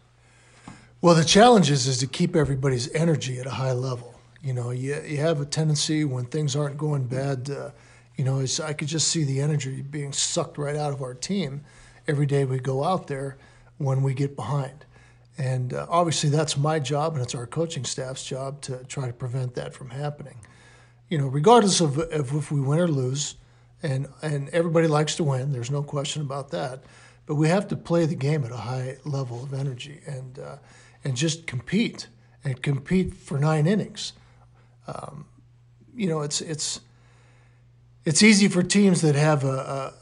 [1.01, 4.21] Well, the challenge is, is to keep everybody's energy at a high level.
[4.43, 7.71] You know, you, you have a tendency when things aren't going bad, uh,
[8.17, 11.63] you know, I could just see the energy being sucked right out of our team
[12.07, 13.39] every day we go out there
[13.79, 14.85] when we get behind.
[15.41, 19.13] And uh, obviously, that's my job, and it's our coaching staff's job to try to
[19.15, 20.37] prevent that from happening.
[21.09, 23.37] You know, regardless of, of if we win or lose,
[23.83, 25.53] and and everybody likes to win.
[25.53, 26.85] There's no question about that.
[27.25, 30.57] But we have to play the game at a high level of energy and uh,
[31.05, 32.09] and just compete
[32.45, 34.13] and compete for nine innings.
[34.87, 35.25] Um,
[35.97, 36.81] you know, it's it's
[38.05, 39.95] it's easy for teams that have a,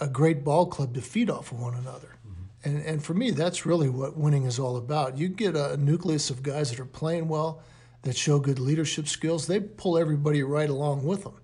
[0.00, 2.16] a, a great ball club to feed off of one another.
[2.64, 5.18] And, and for me, that's really what winning is all about.
[5.18, 7.62] You get a nucleus of guys that are playing well,
[8.02, 11.34] that show good leadership skills, they pull everybody right along with them.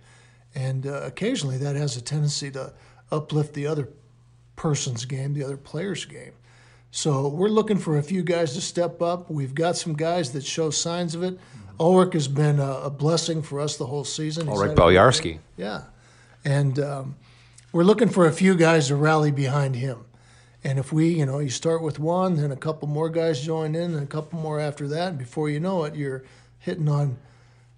[0.55, 2.73] And uh, occasionally that has a tendency to
[3.11, 3.89] uplift the other
[4.57, 6.33] person's game, the other player's game.
[6.91, 9.31] So we're looking for a few guys to step up.
[9.31, 11.39] We've got some guys that show signs of it.
[11.79, 14.49] Ulrich has been a, a blessing for us the whole season.
[14.49, 15.39] Ulrich Bojarski.
[15.57, 15.83] Yeah.
[16.45, 17.17] And um,
[17.73, 20.05] we're looking for a few guys to rally behind him.
[20.65, 23.75] And if we, you know, you start with one, then a couple more guys join
[23.75, 26.25] in, and a couple more after that, and before you know it, you're
[26.59, 27.19] hitting on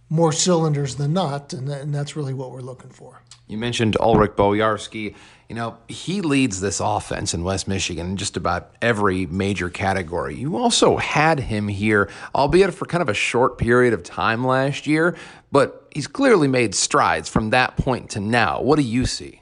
[0.09, 3.23] more cylinders than not, and, and that's really what we're looking for.
[3.47, 5.15] You mentioned Ulrich Bojarski.
[5.49, 10.37] You know, he leads this offense in West Michigan in just about every major category.
[10.37, 14.87] You also had him here, albeit for kind of a short period of time last
[14.87, 15.17] year,
[15.51, 18.63] but he's clearly made strides from that point to now.
[18.63, 19.40] What do you see?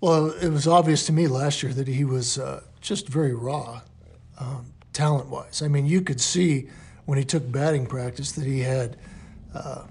[0.00, 3.82] Well, it was obvious to me last year that he was uh, just very raw,
[4.38, 5.60] um, talent wise.
[5.60, 6.70] I mean, you could see
[7.04, 8.96] when he took batting practice that he had
[9.54, 9.82] uh,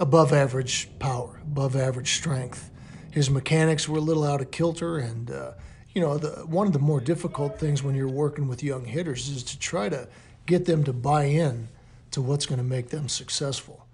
[0.00, 2.72] above average power, above average strength.
[3.12, 5.52] His mechanics were a little out of kilter, and uh,
[5.94, 9.28] you know, the, one of the more difficult things when you're working with young hitters
[9.28, 10.08] is to try to
[10.46, 11.68] get them to buy in
[12.10, 13.86] to what's going to make them successful.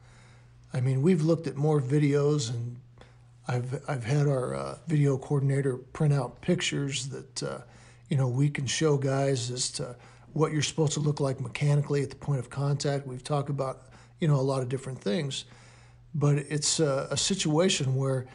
[0.72, 2.78] I mean, we've looked at more videos and
[3.46, 7.58] I've, I've had our uh, video coordinator print out pictures that uh,
[8.08, 9.96] you know we can show guys as to
[10.32, 13.06] what you're supposed to look like mechanically at the point of contact.
[13.06, 13.82] We've talked about
[14.20, 15.44] you know a lot of different things,
[16.14, 18.26] but it's a, a situation where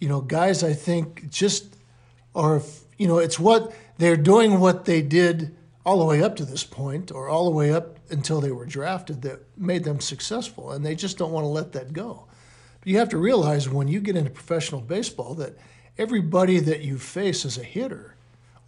[0.00, 1.76] you know guys I think just
[2.34, 2.60] are
[2.98, 6.64] you know it's what they're doing what they did all the way up to this
[6.64, 10.72] point or all the way up until they were drafted that made them successful.
[10.72, 12.26] And they just don't want to let that go
[12.80, 15.56] but you have to realize when you get into professional baseball that
[15.96, 18.14] everybody that you face as a hitter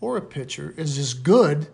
[0.00, 1.68] or a pitcher is as good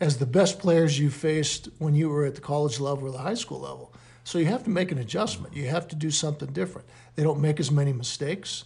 [0.00, 3.18] as the best players you faced when you were at the college level or the
[3.18, 3.92] high school level.
[4.24, 5.54] So you have to make an adjustment.
[5.54, 6.88] You have to do something different.
[7.14, 8.64] They don't make as many mistakes.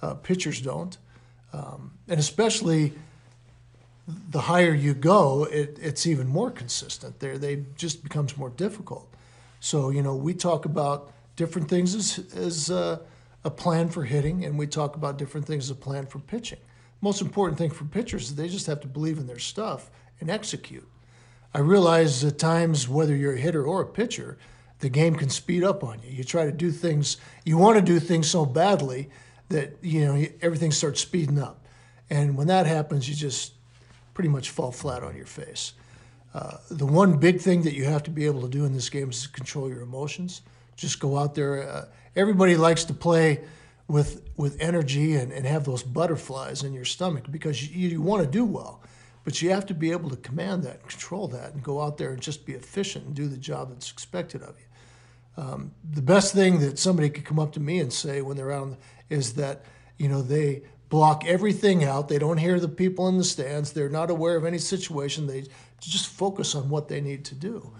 [0.00, 0.96] Uh, pitchers don't.
[1.52, 2.92] Um, and especially
[4.06, 7.20] the higher you go, it, it's even more consistent.
[7.20, 9.12] There, they just becomes more difficult.
[9.58, 12.98] So you know, we talk about different things as, as uh,
[13.44, 16.58] a plan for hitting, and we talk about different things as a plan for pitching.
[17.00, 20.28] Most important thing for pitchers is they just have to believe in their stuff and
[20.28, 20.86] execute.
[21.54, 24.36] I realize at times, whether you're a hitter or a pitcher,
[24.80, 26.10] the game can speed up on you.
[26.10, 29.08] You try to do things, you want to do things so badly
[29.48, 31.64] that you know everything starts speeding up,
[32.10, 33.54] and when that happens, you just
[34.12, 35.72] pretty much fall flat on your face.
[36.34, 38.90] Uh, the one big thing that you have to be able to do in this
[38.90, 40.42] game is control your emotions
[40.80, 41.68] Just go out there.
[41.68, 41.84] Uh,
[42.16, 43.44] everybody likes to play
[43.86, 48.24] with with energy and, and have those butterflies in your stomach because you, you want
[48.24, 48.82] to do well.
[49.22, 52.12] But you have to be able to command that, control that, and go out there
[52.12, 55.42] and just be efficient and do the job that's expected of you.
[55.42, 58.50] Um, the best thing that somebody could come up to me and say when they're
[58.50, 58.78] out
[59.10, 59.66] is that
[59.98, 62.08] you know they block everything out.
[62.08, 63.72] They don't hear the people in the stands.
[63.72, 65.26] They're not aware of any situation.
[65.26, 65.44] They
[65.78, 67.70] just focus on what they need to do.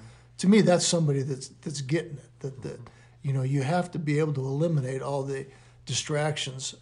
[0.40, 2.40] To me, that's somebody that's that's getting it.
[2.40, 2.80] That that
[3.22, 5.46] you know you have to be able to eliminate all the
[5.86, 6.74] distractions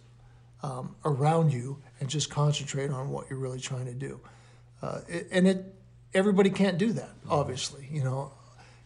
[0.63, 4.19] um, around you and just concentrate on what you're really trying to do.
[4.81, 5.75] Uh, it, and it
[6.13, 7.11] everybody can't do that.
[7.29, 8.31] Obviously, you know.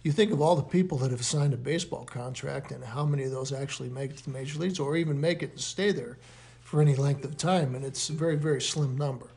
[0.01, 3.23] You think of all the people that have signed a baseball contract and how many
[3.23, 5.93] of those actually make it to the major leagues or even make it and stay
[5.93, 6.17] there
[6.61, 9.27] for any length of time, and it's a very, very slim number.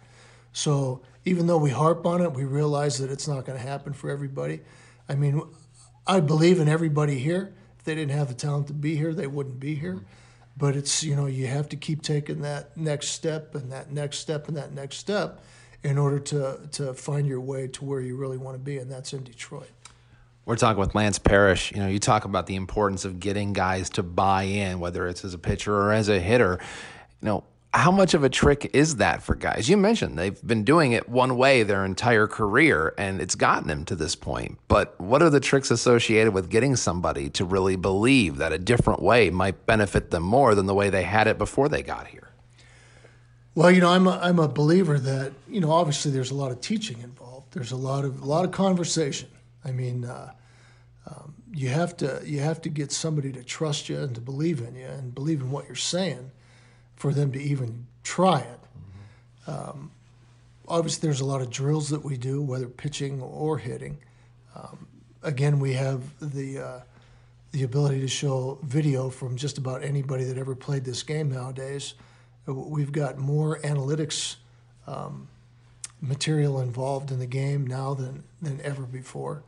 [0.53, 3.93] So even though we harp on it, we realize that it's not going to happen
[3.93, 4.61] for everybody.
[5.09, 5.43] I mean,
[6.07, 7.55] I believe in everybody here.
[7.79, 10.05] If they didn't have the talent to be here, they wouldn't be here.
[10.57, 14.19] But it's, you know, you have to keep taking that next step and that next
[14.19, 15.43] step and that next step
[15.83, 18.91] in order to, to find your way to where you really want to be, and
[18.91, 19.71] that's in Detroit.
[20.47, 21.73] We're talking with Lance Parrish.
[21.73, 25.25] You know, you talk about the importance of getting guys to buy in, whether it's
[25.25, 26.59] as a pitcher or as a hitter.
[27.21, 27.45] You know,
[27.77, 29.69] how much of a trick is that for guys?
[29.69, 33.85] You mentioned they've been doing it one way their entire career and it's gotten them
[33.85, 34.59] to this point.
[34.67, 39.03] But what are the tricks associated with getting somebody to really believe that a different
[39.03, 42.31] way might benefit them more than the way they had it before they got here?
[43.55, 46.53] Well, you know, I'm a, I'm a believer that, you know, obviously there's a lot
[46.53, 47.53] of teaching involved.
[47.53, 49.29] There's a lot of a lot of conversation.
[49.65, 50.33] I mean, uh,
[51.07, 54.61] um, you have to you have to get somebody to trust you and to believe
[54.61, 56.31] in you and believe in what you're saying
[56.97, 58.61] for them to even try it.
[59.47, 59.91] Um,
[60.67, 63.99] obviously, there's a lot of drills that we do, whether pitching or hitting.
[64.55, 64.87] Um,
[65.23, 66.81] again, we have the uh,
[67.53, 71.95] the ability to show video from just about anybody that ever played this game nowadays.
[72.47, 74.37] We've got more analytics
[74.87, 75.29] um,
[76.01, 79.43] material involved in the game now than, than ever before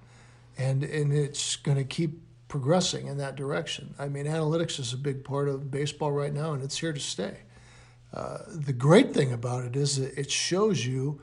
[0.58, 3.94] and and it's going to keep progressing in that direction.
[3.98, 7.00] I mean, analytics is a big part of baseball right now, and it's here to
[7.00, 7.38] stay.
[8.12, 11.20] Uh, the great thing about it is that it shows you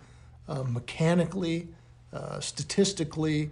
[0.47, 1.67] uh, mechanically,
[2.13, 3.49] uh, statistically,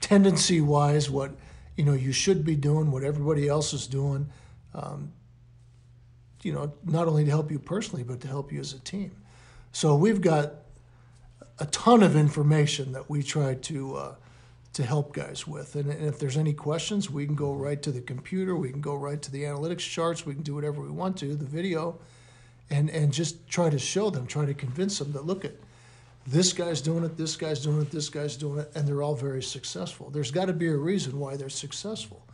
[0.00, 1.30] tendency-wise what
[1.76, 4.28] you know you should be doing, what everybody else is doing.
[4.74, 5.12] Um,
[6.42, 9.12] you know, not only to help you personally, but to help you as a team.
[9.70, 10.54] So we've got
[11.60, 14.14] a ton of information that we try to uh,
[14.72, 15.76] to help guys with.
[15.76, 18.80] And, and, if there's any questions, we can go right to the computer, we can
[18.80, 21.98] go right to the analytics charts, we can do whatever we want to, the video,
[22.70, 25.52] and, and just try to show them, try to convince them that look at
[26.26, 29.14] this guy's doing it, this guy's doing it, this guy's doing it, and they're all
[29.14, 30.08] very successful.
[30.10, 32.24] There's got to be a reason why they're successful.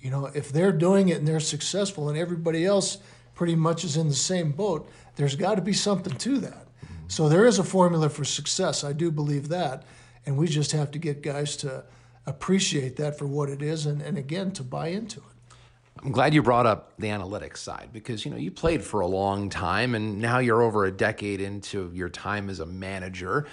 [0.00, 2.98] You know, if they're doing it and they're successful and everybody else
[3.34, 6.66] pretty much is in the same boat, there's got to be something to that.
[6.84, 7.08] Mm-hmm.
[7.08, 8.84] So there is a formula for success.
[8.84, 9.84] I do believe that
[10.26, 11.84] and we just have to get guys to
[12.26, 15.56] appreciate that for what it is and, and again to buy into it.
[16.02, 19.06] I'm glad you brought up the analytics side because you know you played for a
[19.06, 23.46] long time and now you're over a decade into your time as a manager.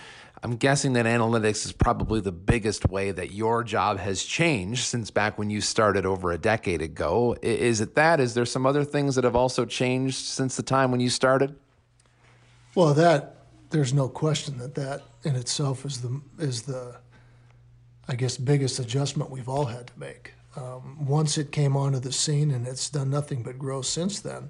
[0.43, 5.09] I'm guessing that analytics is probably the biggest way that your job has changed since
[5.09, 7.35] back when you started over a decade ago.
[7.41, 8.19] Is it that?
[8.19, 11.55] Is there some other things that have also changed since the time when you started?
[12.75, 13.37] Well, that
[13.71, 16.95] there's no question that that in itself is the is the
[18.07, 20.33] I guess biggest adjustment we've all had to make.
[20.55, 24.49] Um, once it came onto the scene, and it's done nothing but grow since then,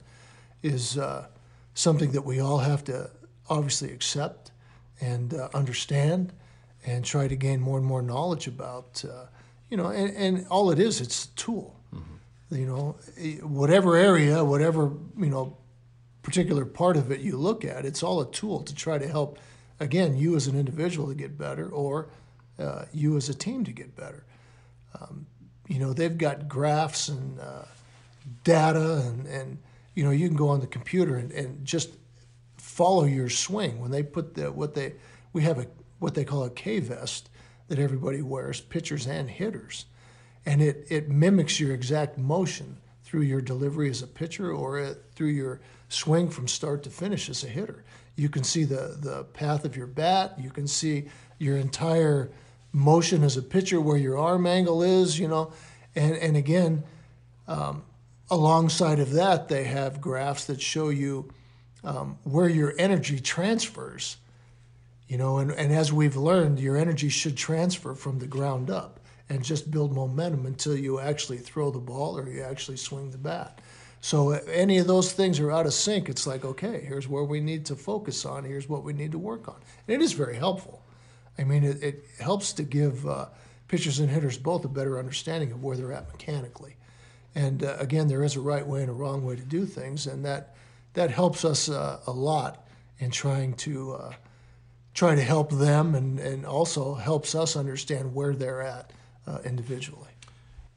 [0.61, 1.27] is uh,
[1.73, 3.09] something that we all have to
[3.49, 4.51] obviously accept
[5.01, 6.31] and uh, understand,
[6.85, 9.03] and try to gain more and more knowledge about.
[9.03, 9.25] Uh,
[9.69, 11.75] you know, and, and all it is, it's a tool.
[11.93, 12.55] Mm-hmm.
[12.55, 12.95] You know,
[13.45, 15.57] whatever area, whatever you know
[16.21, 19.39] particular part of it you look at, it's all a tool to try to help,
[19.79, 22.09] again, you as an individual to get better or
[22.59, 24.23] uh, you as a team to get better.
[24.99, 25.25] Um,
[25.67, 27.65] you know, they've got graphs and uh,
[28.43, 29.57] data, and, and,
[29.95, 31.91] you know, you can go on the computer and, and just
[32.57, 33.79] follow your swing.
[33.81, 34.93] When they put the, what they,
[35.33, 35.67] we have a,
[35.99, 37.29] what they call a K vest
[37.67, 39.85] that everybody wears, pitchers and hitters.
[40.45, 44.93] And it, it mimics your exact motion through your delivery as a pitcher or uh,
[45.13, 45.59] through your
[45.89, 47.83] swing from start to finish as a hitter.
[48.17, 50.33] You can see the, the path of your bat.
[50.37, 51.07] You can see
[51.39, 52.29] your entire
[52.73, 55.53] motion as a pitcher, where your arm angle is, you know.
[55.95, 56.83] And, and again,
[57.47, 57.83] um,
[58.29, 61.29] alongside of that, they have graphs that show you
[61.83, 64.17] um, where your energy transfers.
[65.07, 68.99] You know, and, and as we've learned, your energy should transfer from the ground up.
[69.29, 73.17] and just build momentum until you actually throw the ball or you actually swing the
[73.17, 73.59] bat.
[74.07, 77.41] So any of those things are out of sync, it's like, okay, here's where we
[77.41, 78.45] need to focus on.
[78.45, 79.57] Here's what we need to work on.
[79.85, 80.81] And it is very helpful.
[81.37, 83.25] I mean, it, it helps to give uh,
[83.67, 86.77] pitchers and hitters both a better understanding of where they're at mechanically.
[87.35, 90.07] And uh, again, there is a right way and a wrong way to do things,
[90.07, 90.55] and that
[90.93, 92.65] that helps us uh, a lot
[92.99, 94.13] in trying to uh,
[94.93, 98.93] try to help them, and, and also helps us understand where they're at
[99.27, 100.16] uh, individually.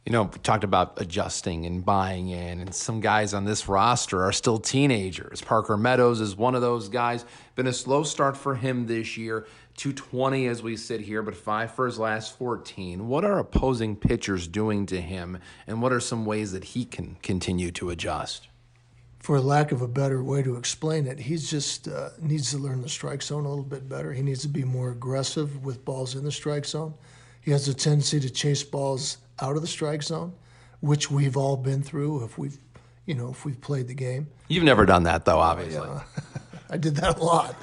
[0.06, 4.24] You know, we talked about adjusting and buying in, and some guys on this roster
[4.24, 5.42] are still teenagers.
[5.42, 7.26] Parker Meadows is one of those guys.
[7.54, 9.46] Been a slow start for him this year.
[9.76, 13.08] 220 as we sit here, but five for his last 14.
[13.08, 17.16] What are opposing pitchers doing to him, and what are some ways that he can
[17.22, 18.48] continue to adjust?
[19.18, 22.80] For lack of a better way to explain it, he just uh, needs to learn
[22.80, 24.14] the strike zone a little bit better.
[24.14, 26.94] He needs to be more aggressive with balls in the strike zone.
[27.40, 30.34] He has a tendency to chase balls out of the strike zone,
[30.80, 32.58] which we've all been through if we've,
[33.06, 34.28] you know, if we've played the game.
[34.48, 35.88] You've never done that though, obviously.
[35.88, 36.02] Yeah.
[36.72, 37.56] I did that a lot,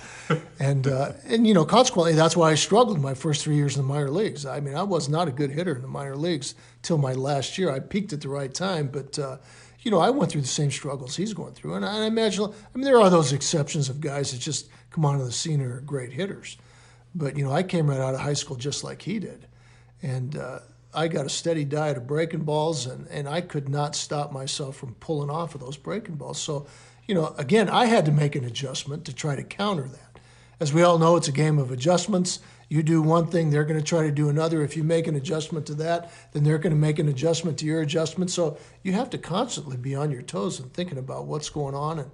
[0.60, 3.84] and uh, and you know, consequently, that's why I struggled my first three years in
[3.84, 4.46] the minor leagues.
[4.46, 7.58] I mean, I was not a good hitter in the minor leagues till my last
[7.58, 7.72] year.
[7.72, 9.38] I peaked at the right time, but uh,
[9.80, 12.44] you know, I went through the same struggles he's going through, and I imagine.
[12.44, 15.72] I mean, there are those exceptions of guys that just come onto the scene and
[15.72, 16.58] are great hitters,
[17.16, 19.48] but you know, I came right out of high school just like he did,
[20.02, 20.38] and.
[20.38, 20.60] Uh,
[20.93, 24.78] I got a steady diet of breaking balls, and, and I could not stop myself
[24.78, 26.39] from pulling off of those breaking balls.
[26.39, 26.66] So,
[27.08, 30.20] you know, again, I had to make an adjustment to try to counter that.
[30.60, 32.39] As we all know, it's a game of adjustments.
[32.68, 34.64] You do one thing, they're going to try to do another.
[34.64, 37.66] If you make an adjustment to that, then they're going to make an adjustment to
[37.66, 38.32] your adjustment.
[38.32, 42.00] So you have to constantly be on your toes and thinking about what's going on.
[42.00, 42.12] And,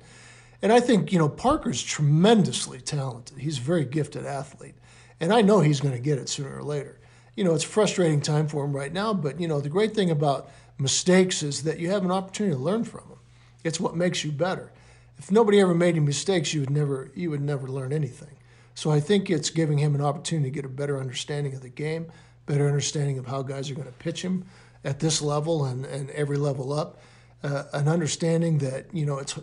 [0.61, 3.37] and I think, you know, Parker's tremendously talented.
[3.37, 4.75] He's a very gifted athlete.
[5.21, 6.99] And I know he's going to get it sooner or later
[7.35, 9.13] you know, it's a frustrating time for him right now.
[9.13, 12.61] But you know, the great thing about mistakes is that you have an opportunity to
[12.61, 13.19] learn from them.
[13.63, 14.71] It's what makes you better.
[15.17, 18.37] If nobody ever made any mistakes, you would never you would never learn anything.
[18.75, 21.69] So I think it's giving him an opportunity to get a better understanding of the
[21.69, 22.11] game,
[22.45, 24.45] better understanding of how guys are going to pitch him
[24.83, 26.99] at this level and, and every level up,
[27.43, 29.39] uh, an understanding that you know it's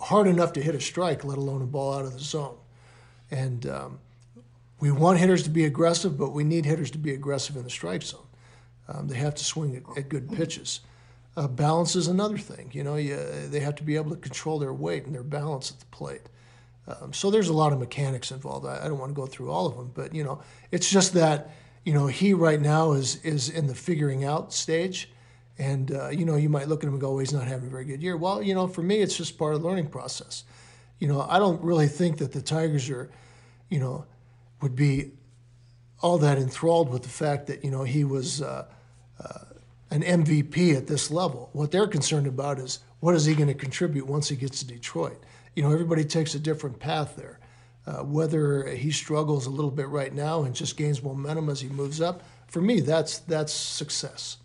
[0.00, 2.56] hard enough to hit a strike, let alone a ball out of the zone.
[3.30, 3.98] And um,
[4.80, 7.70] we want hitters to be aggressive, but we need hitters to be aggressive in the
[7.70, 8.26] strike zone.
[8.88, 10.80] Um, they have to swing at, at good pitches.
[11.36, 12.70] Uh, balance is another thing.
[12.72, 13.16] You know, you,
[13.48, 16.22] they have to be able to control their weight and their balance at the plate.
[16.88, 18.66] Um, so there's a lot of mechanics involved.
[18.66, 20.40] I, I, don't want to go through all of them, but you know,
[20.72, 21.50] it's just that
[21.84, 25.10] you know he right now is is in the figuring out stage,
[25.58, 27.68] and uh, you know you might look at him and go, well, he's not having
[27.68, 28.16] a very good year.
[28.16, 30.44] Well, you know, for me, it's just part of the learning process.
[30.98, 33.10] You know, I don't really think that the Tigers are,
[33.68, 34.06] you know,
[34.60, 35.12] would be
[36.00, 38.66] all that enthralled with the fact that you know he was uh,
[39.22, 39.38] uh,
[39.90, 41.50] an MVP at this level.
[41.52, 44.66] What they're concerned about is what is he going to contribute once he gets to
[44.66, 45.22] Detroit.
[45.54, 47.38] You know, everybody takes a different path there.
[47.86, 51.68] Uh, whether he struggles a little bit right now and just gains momentum as he
[51.68, 54.38] moves up, for me, that's that's success,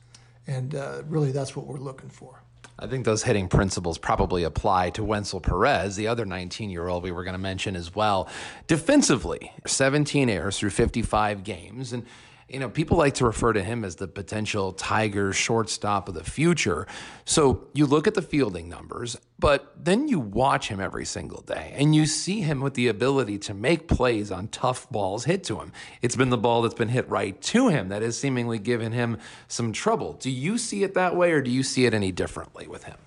[0.47, 2.42] and uh, really that's what we're looking for.
[2.80, 7.03] I think those hitting principles probably apply to Wenceel Perez, the other 19 year old
[7.03, 8.28] we were going to mention as well.
[8.67, 11.93] Defensively, 17 errors through 55 games.
[11.93, 12.05] And
[12.49, 16.23] you know, people like to refer to him as the potential Tiger shortstop of the
[16.23, 16.87] future.
[17.25, 21.73] So you look at the fielding numbers, but then you watch him every single day
[21.75, 25.59] and you see him with the ability to make plays on tough balls hit to
[25.59, 25.71] him.
[26.01, 29.17] It's been the ball that's been hit right to him that has seemingly given him
[29.47, 30.13] some trouble.
[30.13, 32.97] Do you see it that way or do you see it any differently with him?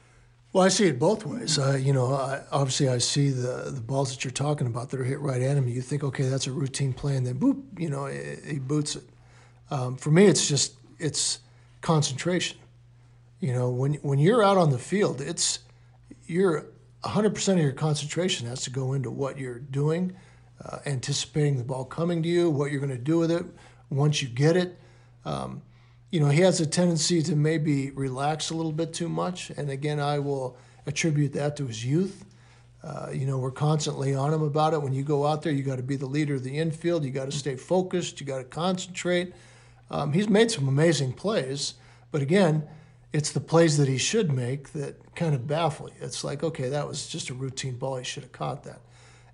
[0.52, 1.58] Well, I see it both ways.
[1.58, 4.98] Uh, you know, I, obviously, I see the the balls that you're talking about that
[4.98, 5.68] are hit right at him.
[5.68, 9.04] You think, okay, that's a routine play, and then boop, you know, he boots it.
[9.70, 11.40] Um, for me, it's just it's
[11.80, 12.58] concentration.
[13.40, 15.60] You know, when when you're out on the field, it's
[16.26, 16.66] you're
[17.04, 20.16] 100% of your concentration has to go into what you're doing,
[20.64, 23.44] uh, anticipating the ball coming to you, what you're going to do with it
[23.90, 24.78] once you get it.
[25.24, 25.62] Um,
[26.10, 29.70] you know, he has a tendency to maybe relax a little bit too much, and
[29.70, 30.56] again, I will
[30.86, 32.24] attribute that to his youth.
[32.82, 34.80] Uh, you know, we're constantly on him about it.
[34.80, 37.04] When you go out there, you got to be the leader of the infield.
[37.04, 38.20] You got to stay focused.
[38.20, 39.34] You got to concentrate.
[39.90, 41.74] Um, he's made some amazing plays,
[42.10, 42.66] but again,
[43.12, 45.94] it's the plays that he should make that kind of baffle you.
[46.00, 47.96] It's like, okay, that was just a routine ball.
[47.96, 48.80] He should have caught that.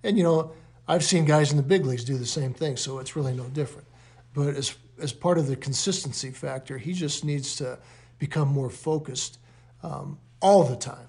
[0.02, 0.52] And, you know,
[0.86, 3.44] I've seen guys in the big leagues do the same thing, so it's really no
[3.44, 3.86] different.
[4.34, 7.78] But as, as part of the consistency factor, he just needs to
[8.18, 9.38] become more focused
[9.82, 11.08] um, all the time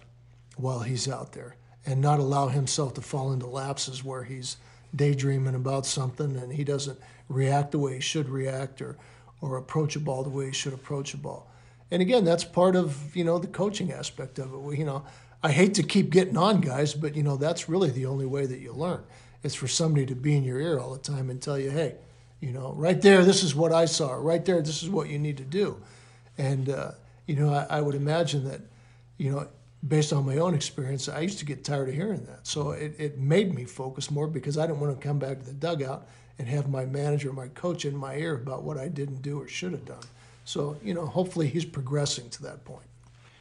[0.56, 4.58] while he's out there and not allow himself to fall into lapses where he's
[4.96, 8.98] daydreaming about something and he doesn't react the way he should react or–
[9.44, 11.52] or approach a ball the way he should approach a ball.
[11.92, 14.58] And again, that's part of you know the coaching aspect of it.
[14.58, 15.04] We, you know,
[15.44, 18.46] I hate to keep getting on guys, but you know that's really the only way
[18.46, 19.04] that you learn.
[19.44, 21.96] It's for somebody to be in your ear all the time and tell you, hey,
[22.40, 24.14] you know, right there, this is what I saw.
[24.14, 25.82] Right there, this is what you need to do.
[26.38, 26.92] And uh,
[27.28, 28.62] you know, I, I would imagine that,
[29.18, 29.50] you know,
[29.86, 32.48] based on my own experience, I used to get tired of hearing that.
[32.48, 35.46] So it, it made me focus more because I didn't want to come back to
[35.46, 36.08] the dugout
[36.40, 39.48] and have my manager, my coach in my ear about what I didn't do or
[39.48, 40.04] should have done.
[40.46, 42.86] So, you know, hopefully he's progressing to that point.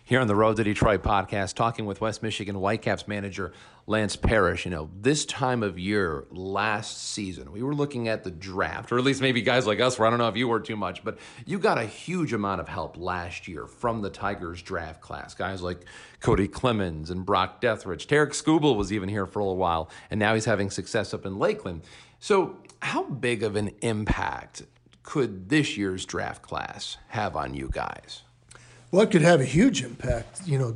[0.05, 3.53] Here on the Road to Detroit podcast, talking with West Michigan Whitecaps manager
[3.87, 4.65] Lance Parrish.
[4.65, 8.99] You know, this time of year last season, we were looking at the draft, or
[8.99, 10.07] at least maybe guys like us were.
[10.07, 12.69] I don't know if you were too much, but you got a huge amount of
[12.69, 15.35] help last year from the Tigers draft class.
[15.35, 15.85] Guys like
[16.21, 18.07] Cody Clemens and Brock Deatherage.
[18.07, 21.25] Tarik Skubal was even here for a little while, and now he's having success up
[21.25, 21.83] in Lakeland.
[22.23, 24.63] So, how big of an impact
[25.03, 28.23] could this year's draft class have on you guys?
[28.93, 30.73] Well, it could have a huge impact, you know,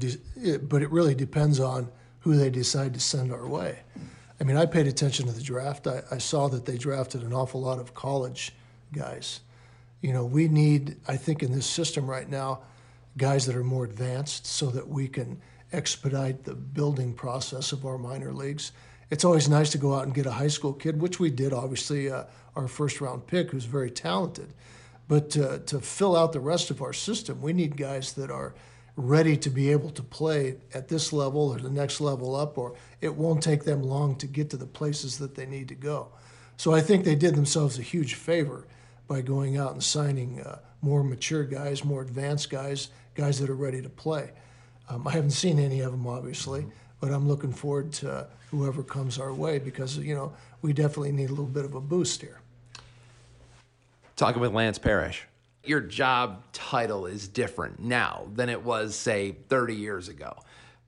[0.62, 1.88] but it really depends on
[2.18, 3.78] who they decide to send our way.
[4.40, 5.86] I mean, I paid attention to the draft.
[5.86, 8.52] I, I, saw that they drafted an awful lot of college
[8.92, 9.38] guys.
[10.00, 12.62] You know, we need, I think, in this system right now,
[13.18, 15.40] guys that are more advanced so that we can
[15.72, 18.72] expedite the building process of our minor leagues.
[19.10, 21.52] It's always nice to go out and get a high school kid, which we did,
[21.52, 22.24] obviously, uh,
[22.56, 24.52] our first round pick, who's very talented.
[25.08, 28.54] But to, to fill out the rest of our system, we need guys that are
[28.96, 32.74] ready to be able to play at this level or the next level up, or
[33.00, 36.08] it won't take them long to get to the places that they need to go.
[36.56, 38.66] So I think they did themselves a huge favor
[39.06, 43.54] by going out and signing uh, more mature guys, more advanced guys, guys that are
[43.54, 44.32] ready to play.
[44.88, 46.66] Um, I haven't seen any of them, obviously,
[47.06, 51.26] but I'm looking forward to whoever comes our way because, you know, we definitely need
[51.26, 52.40] a little bit of a boost here.
[54.16, 55.22] Talking with Lance Parrish
[55.62, 60.36] your job title is different now than it was, say, 30 years ago.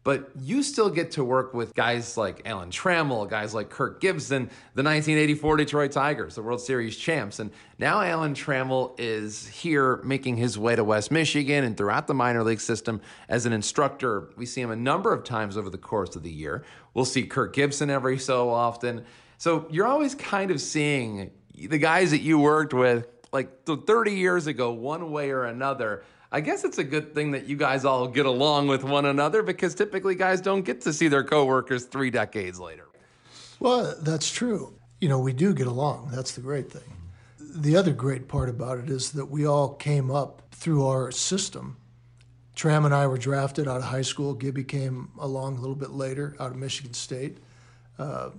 [0.04, 4.44] But you still get to work with guys like Alan Trammell, guys like Kirk Gibson,
[4.74, 7.40] the 1984 Detroit Tigers, the World Series champs.
[7.40, 12.14] And now Alan Trammell is here making his way to West Michigan and throughout the
[12.14, 14.30] minor league system as an instructor.
[14.36, 16.64] We see him a number of times over the course of the year.
[16.94, 19.04] We'll see Kirk Gibson every so often.
[19.36, 24.46] So you're always kind of seeing the guys that you worked with like 30 years
[24.46, 26.02] ago, one way or another.
[26.30, 29.42] I guess it's a good thing that you guys all get along with one another
[29.42, 32.86] because typically guys don't get to see their coworkers three decades later.
[33.60, 34.74] Well, that's true.
[35.00, 36.10] You know, we do get along.
[36.12, 36.82] That's the great thing.
[37.38, 41.78] The other great part about it is that we all came up through our system.
[42.54, 44.34] Tram and I were drafted out of high school.
[44.34, 47.38] Gibby came along a little bit later out of Michigan State.
[47.98, 48.30] Uh,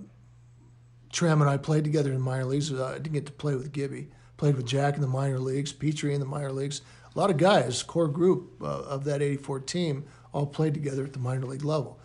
[1.10, 2.72] Tram and I played together in minor leagues.
[2.72, 4.10] I didn't get to play with Gibby
[4.40, 6.80] played with Jack in the minor leagues, Petry in the minor leagues.
[7.14, 11.12] A lot of guys, core group uh, of that 84 team, all played together at
[11.12, 11.98] the minor league level.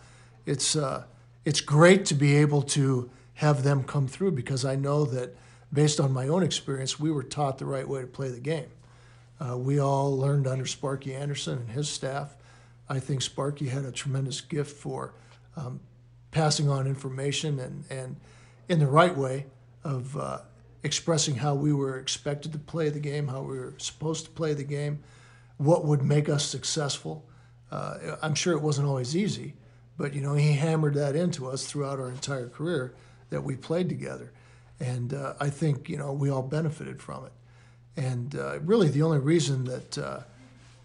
[0.46, 1.04] It's, uh,
[1.44, 5.36] it's great to be able to have them come through because I know that
[5.72, 8.68] based on my own experience, we were taught the right way to play the game.
[9.38, 12.34] Uh, we all learned under Sparky Anderson and his staff.
[12.88, 15.12] I think Sparky had a tremendous gift for
[15.56, 15.80] um,
[16.30, 18.16] passing on information and, and
[18.68, 19.46] in the right way
[19.84, 20.38] of uh,
[20.86, 24.54] expressing how we were expected to play the game, how we were supposed to play
[24.54, 25.02] the game,
[25.58, 27.28] what would make us successful.
[27.70, 29.54] Uh, I'm sure it wasn't always easy,
[29.98, 32.94] but you know he hammered that into us throughout our entire career
[33.30, 34.32] that we played together,
[34.78, 37.32] and uh, I think you know we all benefited from it.
[37.96, 40.20] And uh, really, the only reason that uh,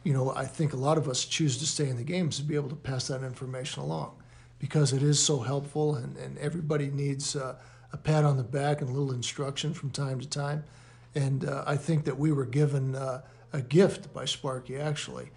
[0.04, 2.38] you know I think a lot of us choose to stay in the game is
[2.38, 4.12] to be able to pass that information along,
[4.58, 7.56] because it is so helpful, and, and everybody needs uh,
[7.94, 10.64] a pat on the back and a little instruction from time to time.
[11.16, 13.22] And uh, I think that we were given uh,
[13.54, 15.30] a gift by Sparky actually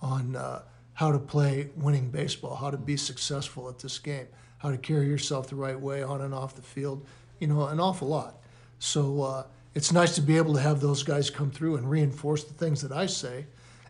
[0.00, 0.62] on uh,
[0.94, 4.26] how to play winning baseball, how to be successful at this game,
[4.58, 7.06] how to carry yourself the right way on and off the field,
[7.38, 8.42] you know, an awful lot.
[8.78, 9.44] So uh,
[9.74, 12.82] it's nice to be able to have those guys come through and reinforce the things
[12.82, 13.46] that I say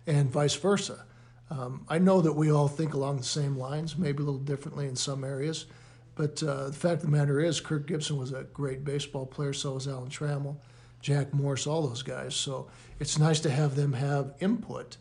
[0.06, 1.04] and vice versa.
[1.50, 4.86] Um, I know that we all think along the same lines, maybe a little differently
[4.86, 5.66] in some areas.
[6.14, 9.52] But uh, the fact of the matter is, Kirk Gibson was a great baseball player.
[9.52, 10.56] So was Alan Trammell,
[11.00, 12.34] Jack Morris, all those guys.
[12.34, 12.68] So
[13.00, 14.98] it's nice to have them have input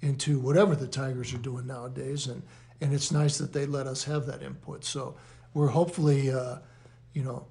[0.00, 2.42] into whatever the Tigers are doing nowadays, and
[2.80, 4.84] and it's nice that they let us have that input.
[4.84, 5.16] So
[5.54, 6.56] we're hopefully, uh,
[7.12, 7.46] you know,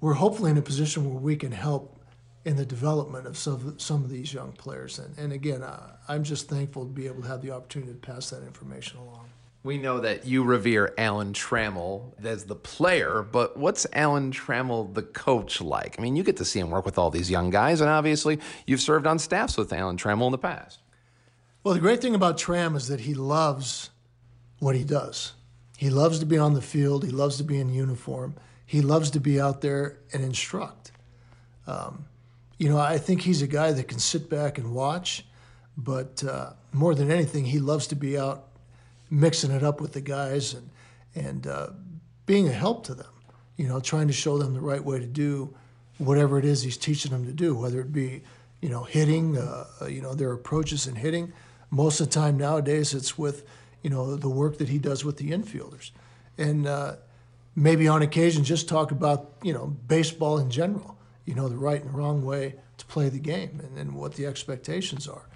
[0.00, 1.98] we're hopefully in a position where we can help
[2.44, 4.98] in the development of some, some of these young players.
[4.98, 5.64] And, and again,
[6.08, 9.30] I'm just thankful to be able to have the opportunity to pass that information along.
[9.64, 15.02] We know that you revere Alan Trammell as the player, but what's Alan Trammell, the
[15.02, 15.98] coach, like?
[15.98, 18.38] I mean, you get to see him work with all these young guys, and obviously
[18.66, 20.80] you've served on staffs with Alan Trammell in the past.
[21.62, 23.88] Well, the great thing about Tram is that he loves
[24.58, 25.32] what he does.
[25.78, 28.34] He loves to be on the field, he loves to be in uniform,
[28.66, 30.92] he loves to be out there and instruct.
[31.66, 32.04] Um,
[32.58, 35.24] you know, I think he's a guy that can sit back and watch,
[35.74, 38.44] but uh, more than anything, he loves to be out
[39.14, 40.70] mixing it up with the guys and
[41.14, 41.68] and uh,
[42.26, 43.06] being a help to them.
[43.56, 45.54] You know, trying to show them the right way to do
[45.98, 48.22] whatever it is he's teaching them to do, whether it be
[48.60, 51.32] you know hitting, uh, uh, you know their approaches in hitting.
[51.70, 53.46] Most of the time nowadays, it's with
[53.82, 55.92] you know the work that he does with the infielders,
[56.36, 56.96] and uh,
[57.54, 60.98] maybe on occasion just talk about you know baseball in general.
[61.24, 64.26] You know the right and wrong way to play the game, and, and what the
[64.26, 65.28] expectations are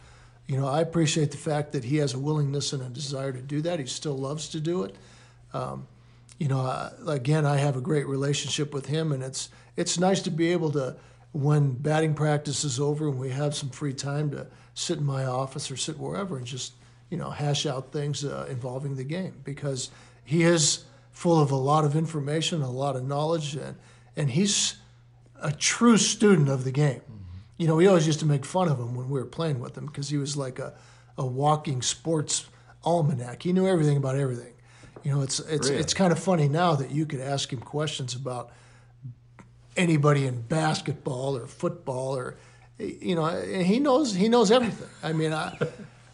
[0.49, 3.43] you know, I appreciate the fact that he has a willingness and a desire to
[3.43, 3.79] do that.
[3.79, 4.97] He still loves to do it.
[5.53, 5.87] Um,
[6.39, 10.23] you know, uh, again, I have a great relationship with him, and it's it's nice
[10.23, 10.97] to be able to,
[11.33, 15.25] when batting practice is over and we have some free time, to sit in my
[15.25, 16.73] office or sit wherever and just
[17.11, 19.91] you know hash out things uh, involving the game because
[20.25, 23.77] he is full of a lot of information, a lot of knowledge, and
[24.17, 24.77] and he's
[25.43, 27.03] a true student of the game
[27.59, 29.77] you know, we always used to make fun of him when we were playing with
[29.77, 30.75] him because he was like a,
[31.19, 32.47] a walking sports
[32.85, 33.43] almanac.
[33.43, 34.55] He knew everything about everything.
[35.03, 35.81] You know, it's it's really?
[35.81, 38.51] it's kind of funny now that you could ask him questions about
[39.77, 42.37] anybody in basketball or football or
[42.79, 44.89] you know, he knows he knows everything.
[45.03, 45.57] I mean, I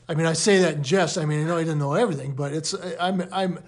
[0.09, 1.19] I mean, I say that in jest.
[1.19, 3.59] I mean, I know he didn't know everything, but it's I'm I'm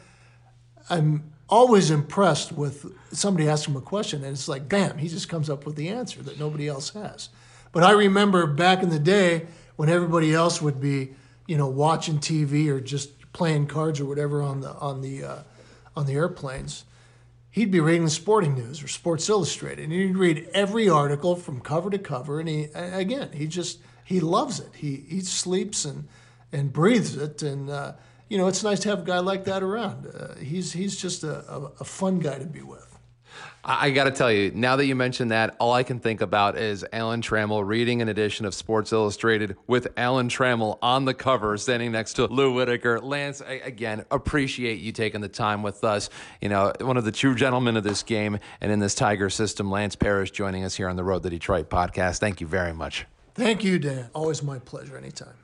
[0.88, 5.28] I'm always impressed with somebody asking him a question and it's like, bam, he just
[5.28, 7.28] comes up with the answer that nobody else has.
[7.76, 11.10] But I remember back in the day when everybody else would be,
[11.46, 15.38] you know, watching TV or just playing cards or whatever on the on the uh,
[15.94, 16.86] on the airplanes.
[17.50, 21.60] He'd be reading the Sporting News or Sports Illustrated, and he'd read every article from
[21.60, 22.40] cover to cover.
[22.40, 24.70] And he, again, he just he loves it.
[24.76, 26.08] He he sleeps and
[26.52, 27.42] and breathes it.
[27.42, 27.92] And uh,
[28.30, 30.06] you know, it's nice to have a guy like that around.
[30.06, 32.85] Uh, he's he's just a, a, a fun guy to be with.
[33.68, 36.56] I, got to tell you, now that you mentioned that, all I can think about
[36.56, 41.56] is Alan Trammell reading an edition of Sports Illustrated with Alan Trammell on the cover,
[41.56, 43.00] standing next to Lou Whitaker.
[43.00, 46.10] Lance, I, again, appreciate you taking the time with us.
[46.40, 49.68] You know, one of the true gentlemen of this game and in this Tiger system,
[49.68, 52.20] Lance Parrish, joining us here on the Road to Detroit podcast.
[52.20, 53.04] Thank you very much.
[53.34, 54.08] Thank you, Dan.
[54.14, 54.96] Always my pleasure.
[54.96, 55.34] Anytime.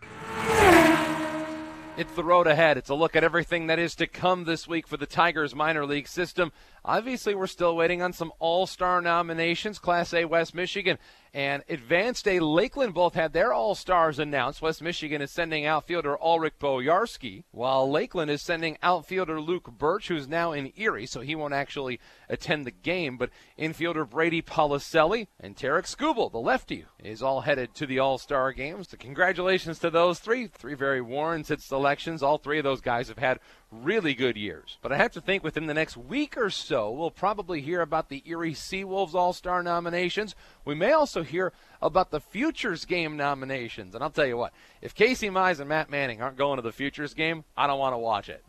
[1.95, 2.79] It's the road ahead.
[2.79, 5.85] It's a look at everything that is to come this week for the Tigers minor
[5.85, 6.51] league system.
[6.87, 9.79] Obviously, we're still waiting on some all star nominations.
[9.79, 10.97] Class A West Michigan
[11.35, 14.61] and Advanced A Lakeland both had their all stars announced.
[14.61, 20.29] West Michigan is sending outfielder Ulrich Bojarski, while Lakeland is sending outfielder Luke Burch, who's
[20.29, 23.17] now in Erie, so he won't actually attend the game.
[23.17, 28.19] But infielder Brady Policelli and Tarik Skubal, the lefty, is all headed to the all
[28.19, 28.91] star games.
[28.91, 30.49] So congratulations to those three.
[30.49, 32.23] Three very warranted selections.
[32.23, 33.41] All three of those guys have had
[33.73, 34.79] really good years.
[34.83, 38.09] But I have to think within the next week or so, we'll probably hear about
[38.09, 40.35] the Erie Seawolves All Star nominations.
[40.65, 41.53] We may also hear
[41.83, 43.95] about the Futures Game nominations.
[43.95, 46.73] And I'll tell you what, if Casey Mize and Matt Manning aren't going to the
[46.73, 48.45] Futures Game, I don't want to watch it.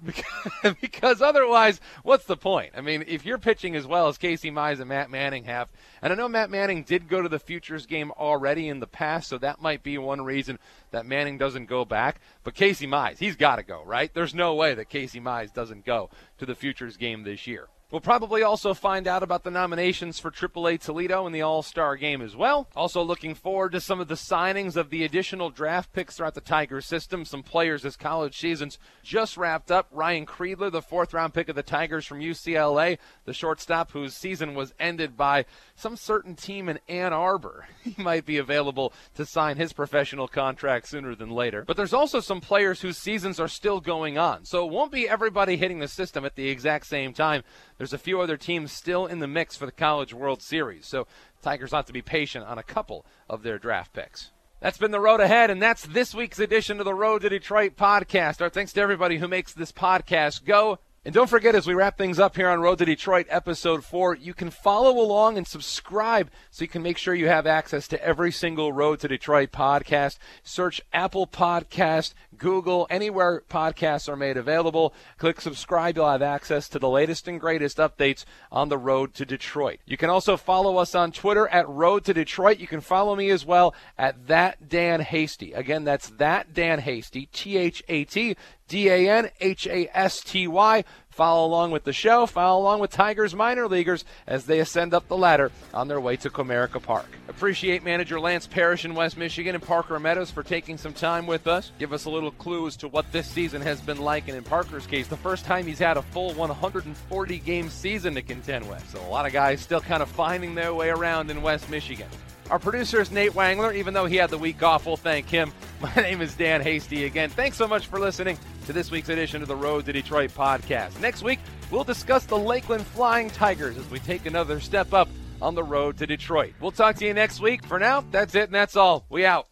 [0.81, 2.73] because otherwise, what's the point?
[2.77, 5.69] I mean, if you're pitching as well as Casey Mize and Matt Manning have,
[6.01, 9.29] and I know Matt Manning did go to the Futures Game already in the past,
[9.29, 10.59] so that might be one reason
[10.91, 12.21] that Manning doesn't go back.
[12.43, 14.13] But Casey Mize, he's got to go, right?
[14.13, 17.67] There's no way that Casey Mize doesn't go to the Futures Game this year.
[17.93, 21.95] We'll probably also find out about the nominations for AAA Toledo in the All Star
[21.95, 22.67] game as well.
[22.75, 26.41] Also, looking forward to some of the signings of the additional draft picks throughout the
[26.41, 27.23] Tigers system.
[27.23, 29.89] Some players as college seasons just wrapped up.
[29.91, 34.55] Ryan Kreidler, the fourth round pick of the Tigers from UCLA, the shortstop whose season
[34.55, 37.67] was ended by some certain team in Ann Arbor.
[37.83, 41.63] He might be available to sign his professional contract sooner than later.
[41.67, 44.45] But there's also some players whose seasons are still going on.
[44.45, 47.43] So it won't be everybody hitting the system at the exact same time.
[47.83, 51.05] There's a few other teams still in the mix for the College World Series, so
[51.41, 54.31] Tigers have to be patient on a couple of their draft picks.
[54.61, 57.75] That's been the road ahead, and that's this week's edition of the Road to Detroit
[57.75, 58.41] podcast.
[58.41, 60.79] Our thanks to everybody who makes this podcast go.
[61.05, 64.15] And don't forget, as we wrap things up here on Road to Detroit, episode four,
[64.15, 68.01] you can follow along and subscribe so you can make sure you have access to
[68.01, 70.17] every single Road to Detroit podcast.
[70.43, 74.93] Search Apple Podcast, Google, anywhere podcasts are made available.
[75.17, 75.97] Click subscribe.
[75.97, 79.79] You'll have access to the latest and greatest updates on the road to Detroit.
[79.85, 82.59] You can also follow us on Twitter at Road to Detroit.
[82.59, 85.51] You can follow me as well at that Dan Hasty.
[85.51, 88.37] Again, that's that Dan Hasty, T H A T
[88.67, 90.83] D A N H A S T Y.
[91.13, 92.25] Follow along with the show.
[92.25, 96.17] Follow along with Tigers minor leaguers as they ascend up the ladder on their way
[96.17, 97.05] to Comerica Park.
[97.27, 101.45] Appreciate manager Lance Parrish in West Michigan and Parker Meadows for taking some time with
[101.45, 101.71] us.
[101.77, 104.43] Give us a little clue as to what this season has been like, and in
[104.43, 108.83] Parker's case, the first time he's had a full 140 game season to contend with.
[108.89, 112.07] So a lot of guys still kind of finding their way around in West Michigan.
[112.49, 113.73] Our producer is Nate Wangler.
[113.75, 115.51] Even though he had the week off, we'll thank him.
[115.81, 117.29] My name is Dan Hasty again.
[117.29, 120.99] Thanks so much for listening to this week's edition of the Road to Detroit podcast.
[121.01, 121.39] Next week,
[121.71, 125.09] we'll discuss the Lakeland Flying Tigers as we take another step up
[125.41, 126.53] on the road to Detroit.
[126.61, 127.65] We'll talk to you next week.
[127.65, 129.05] For now, that's it and that's all.
[129.09, 129.47] We out.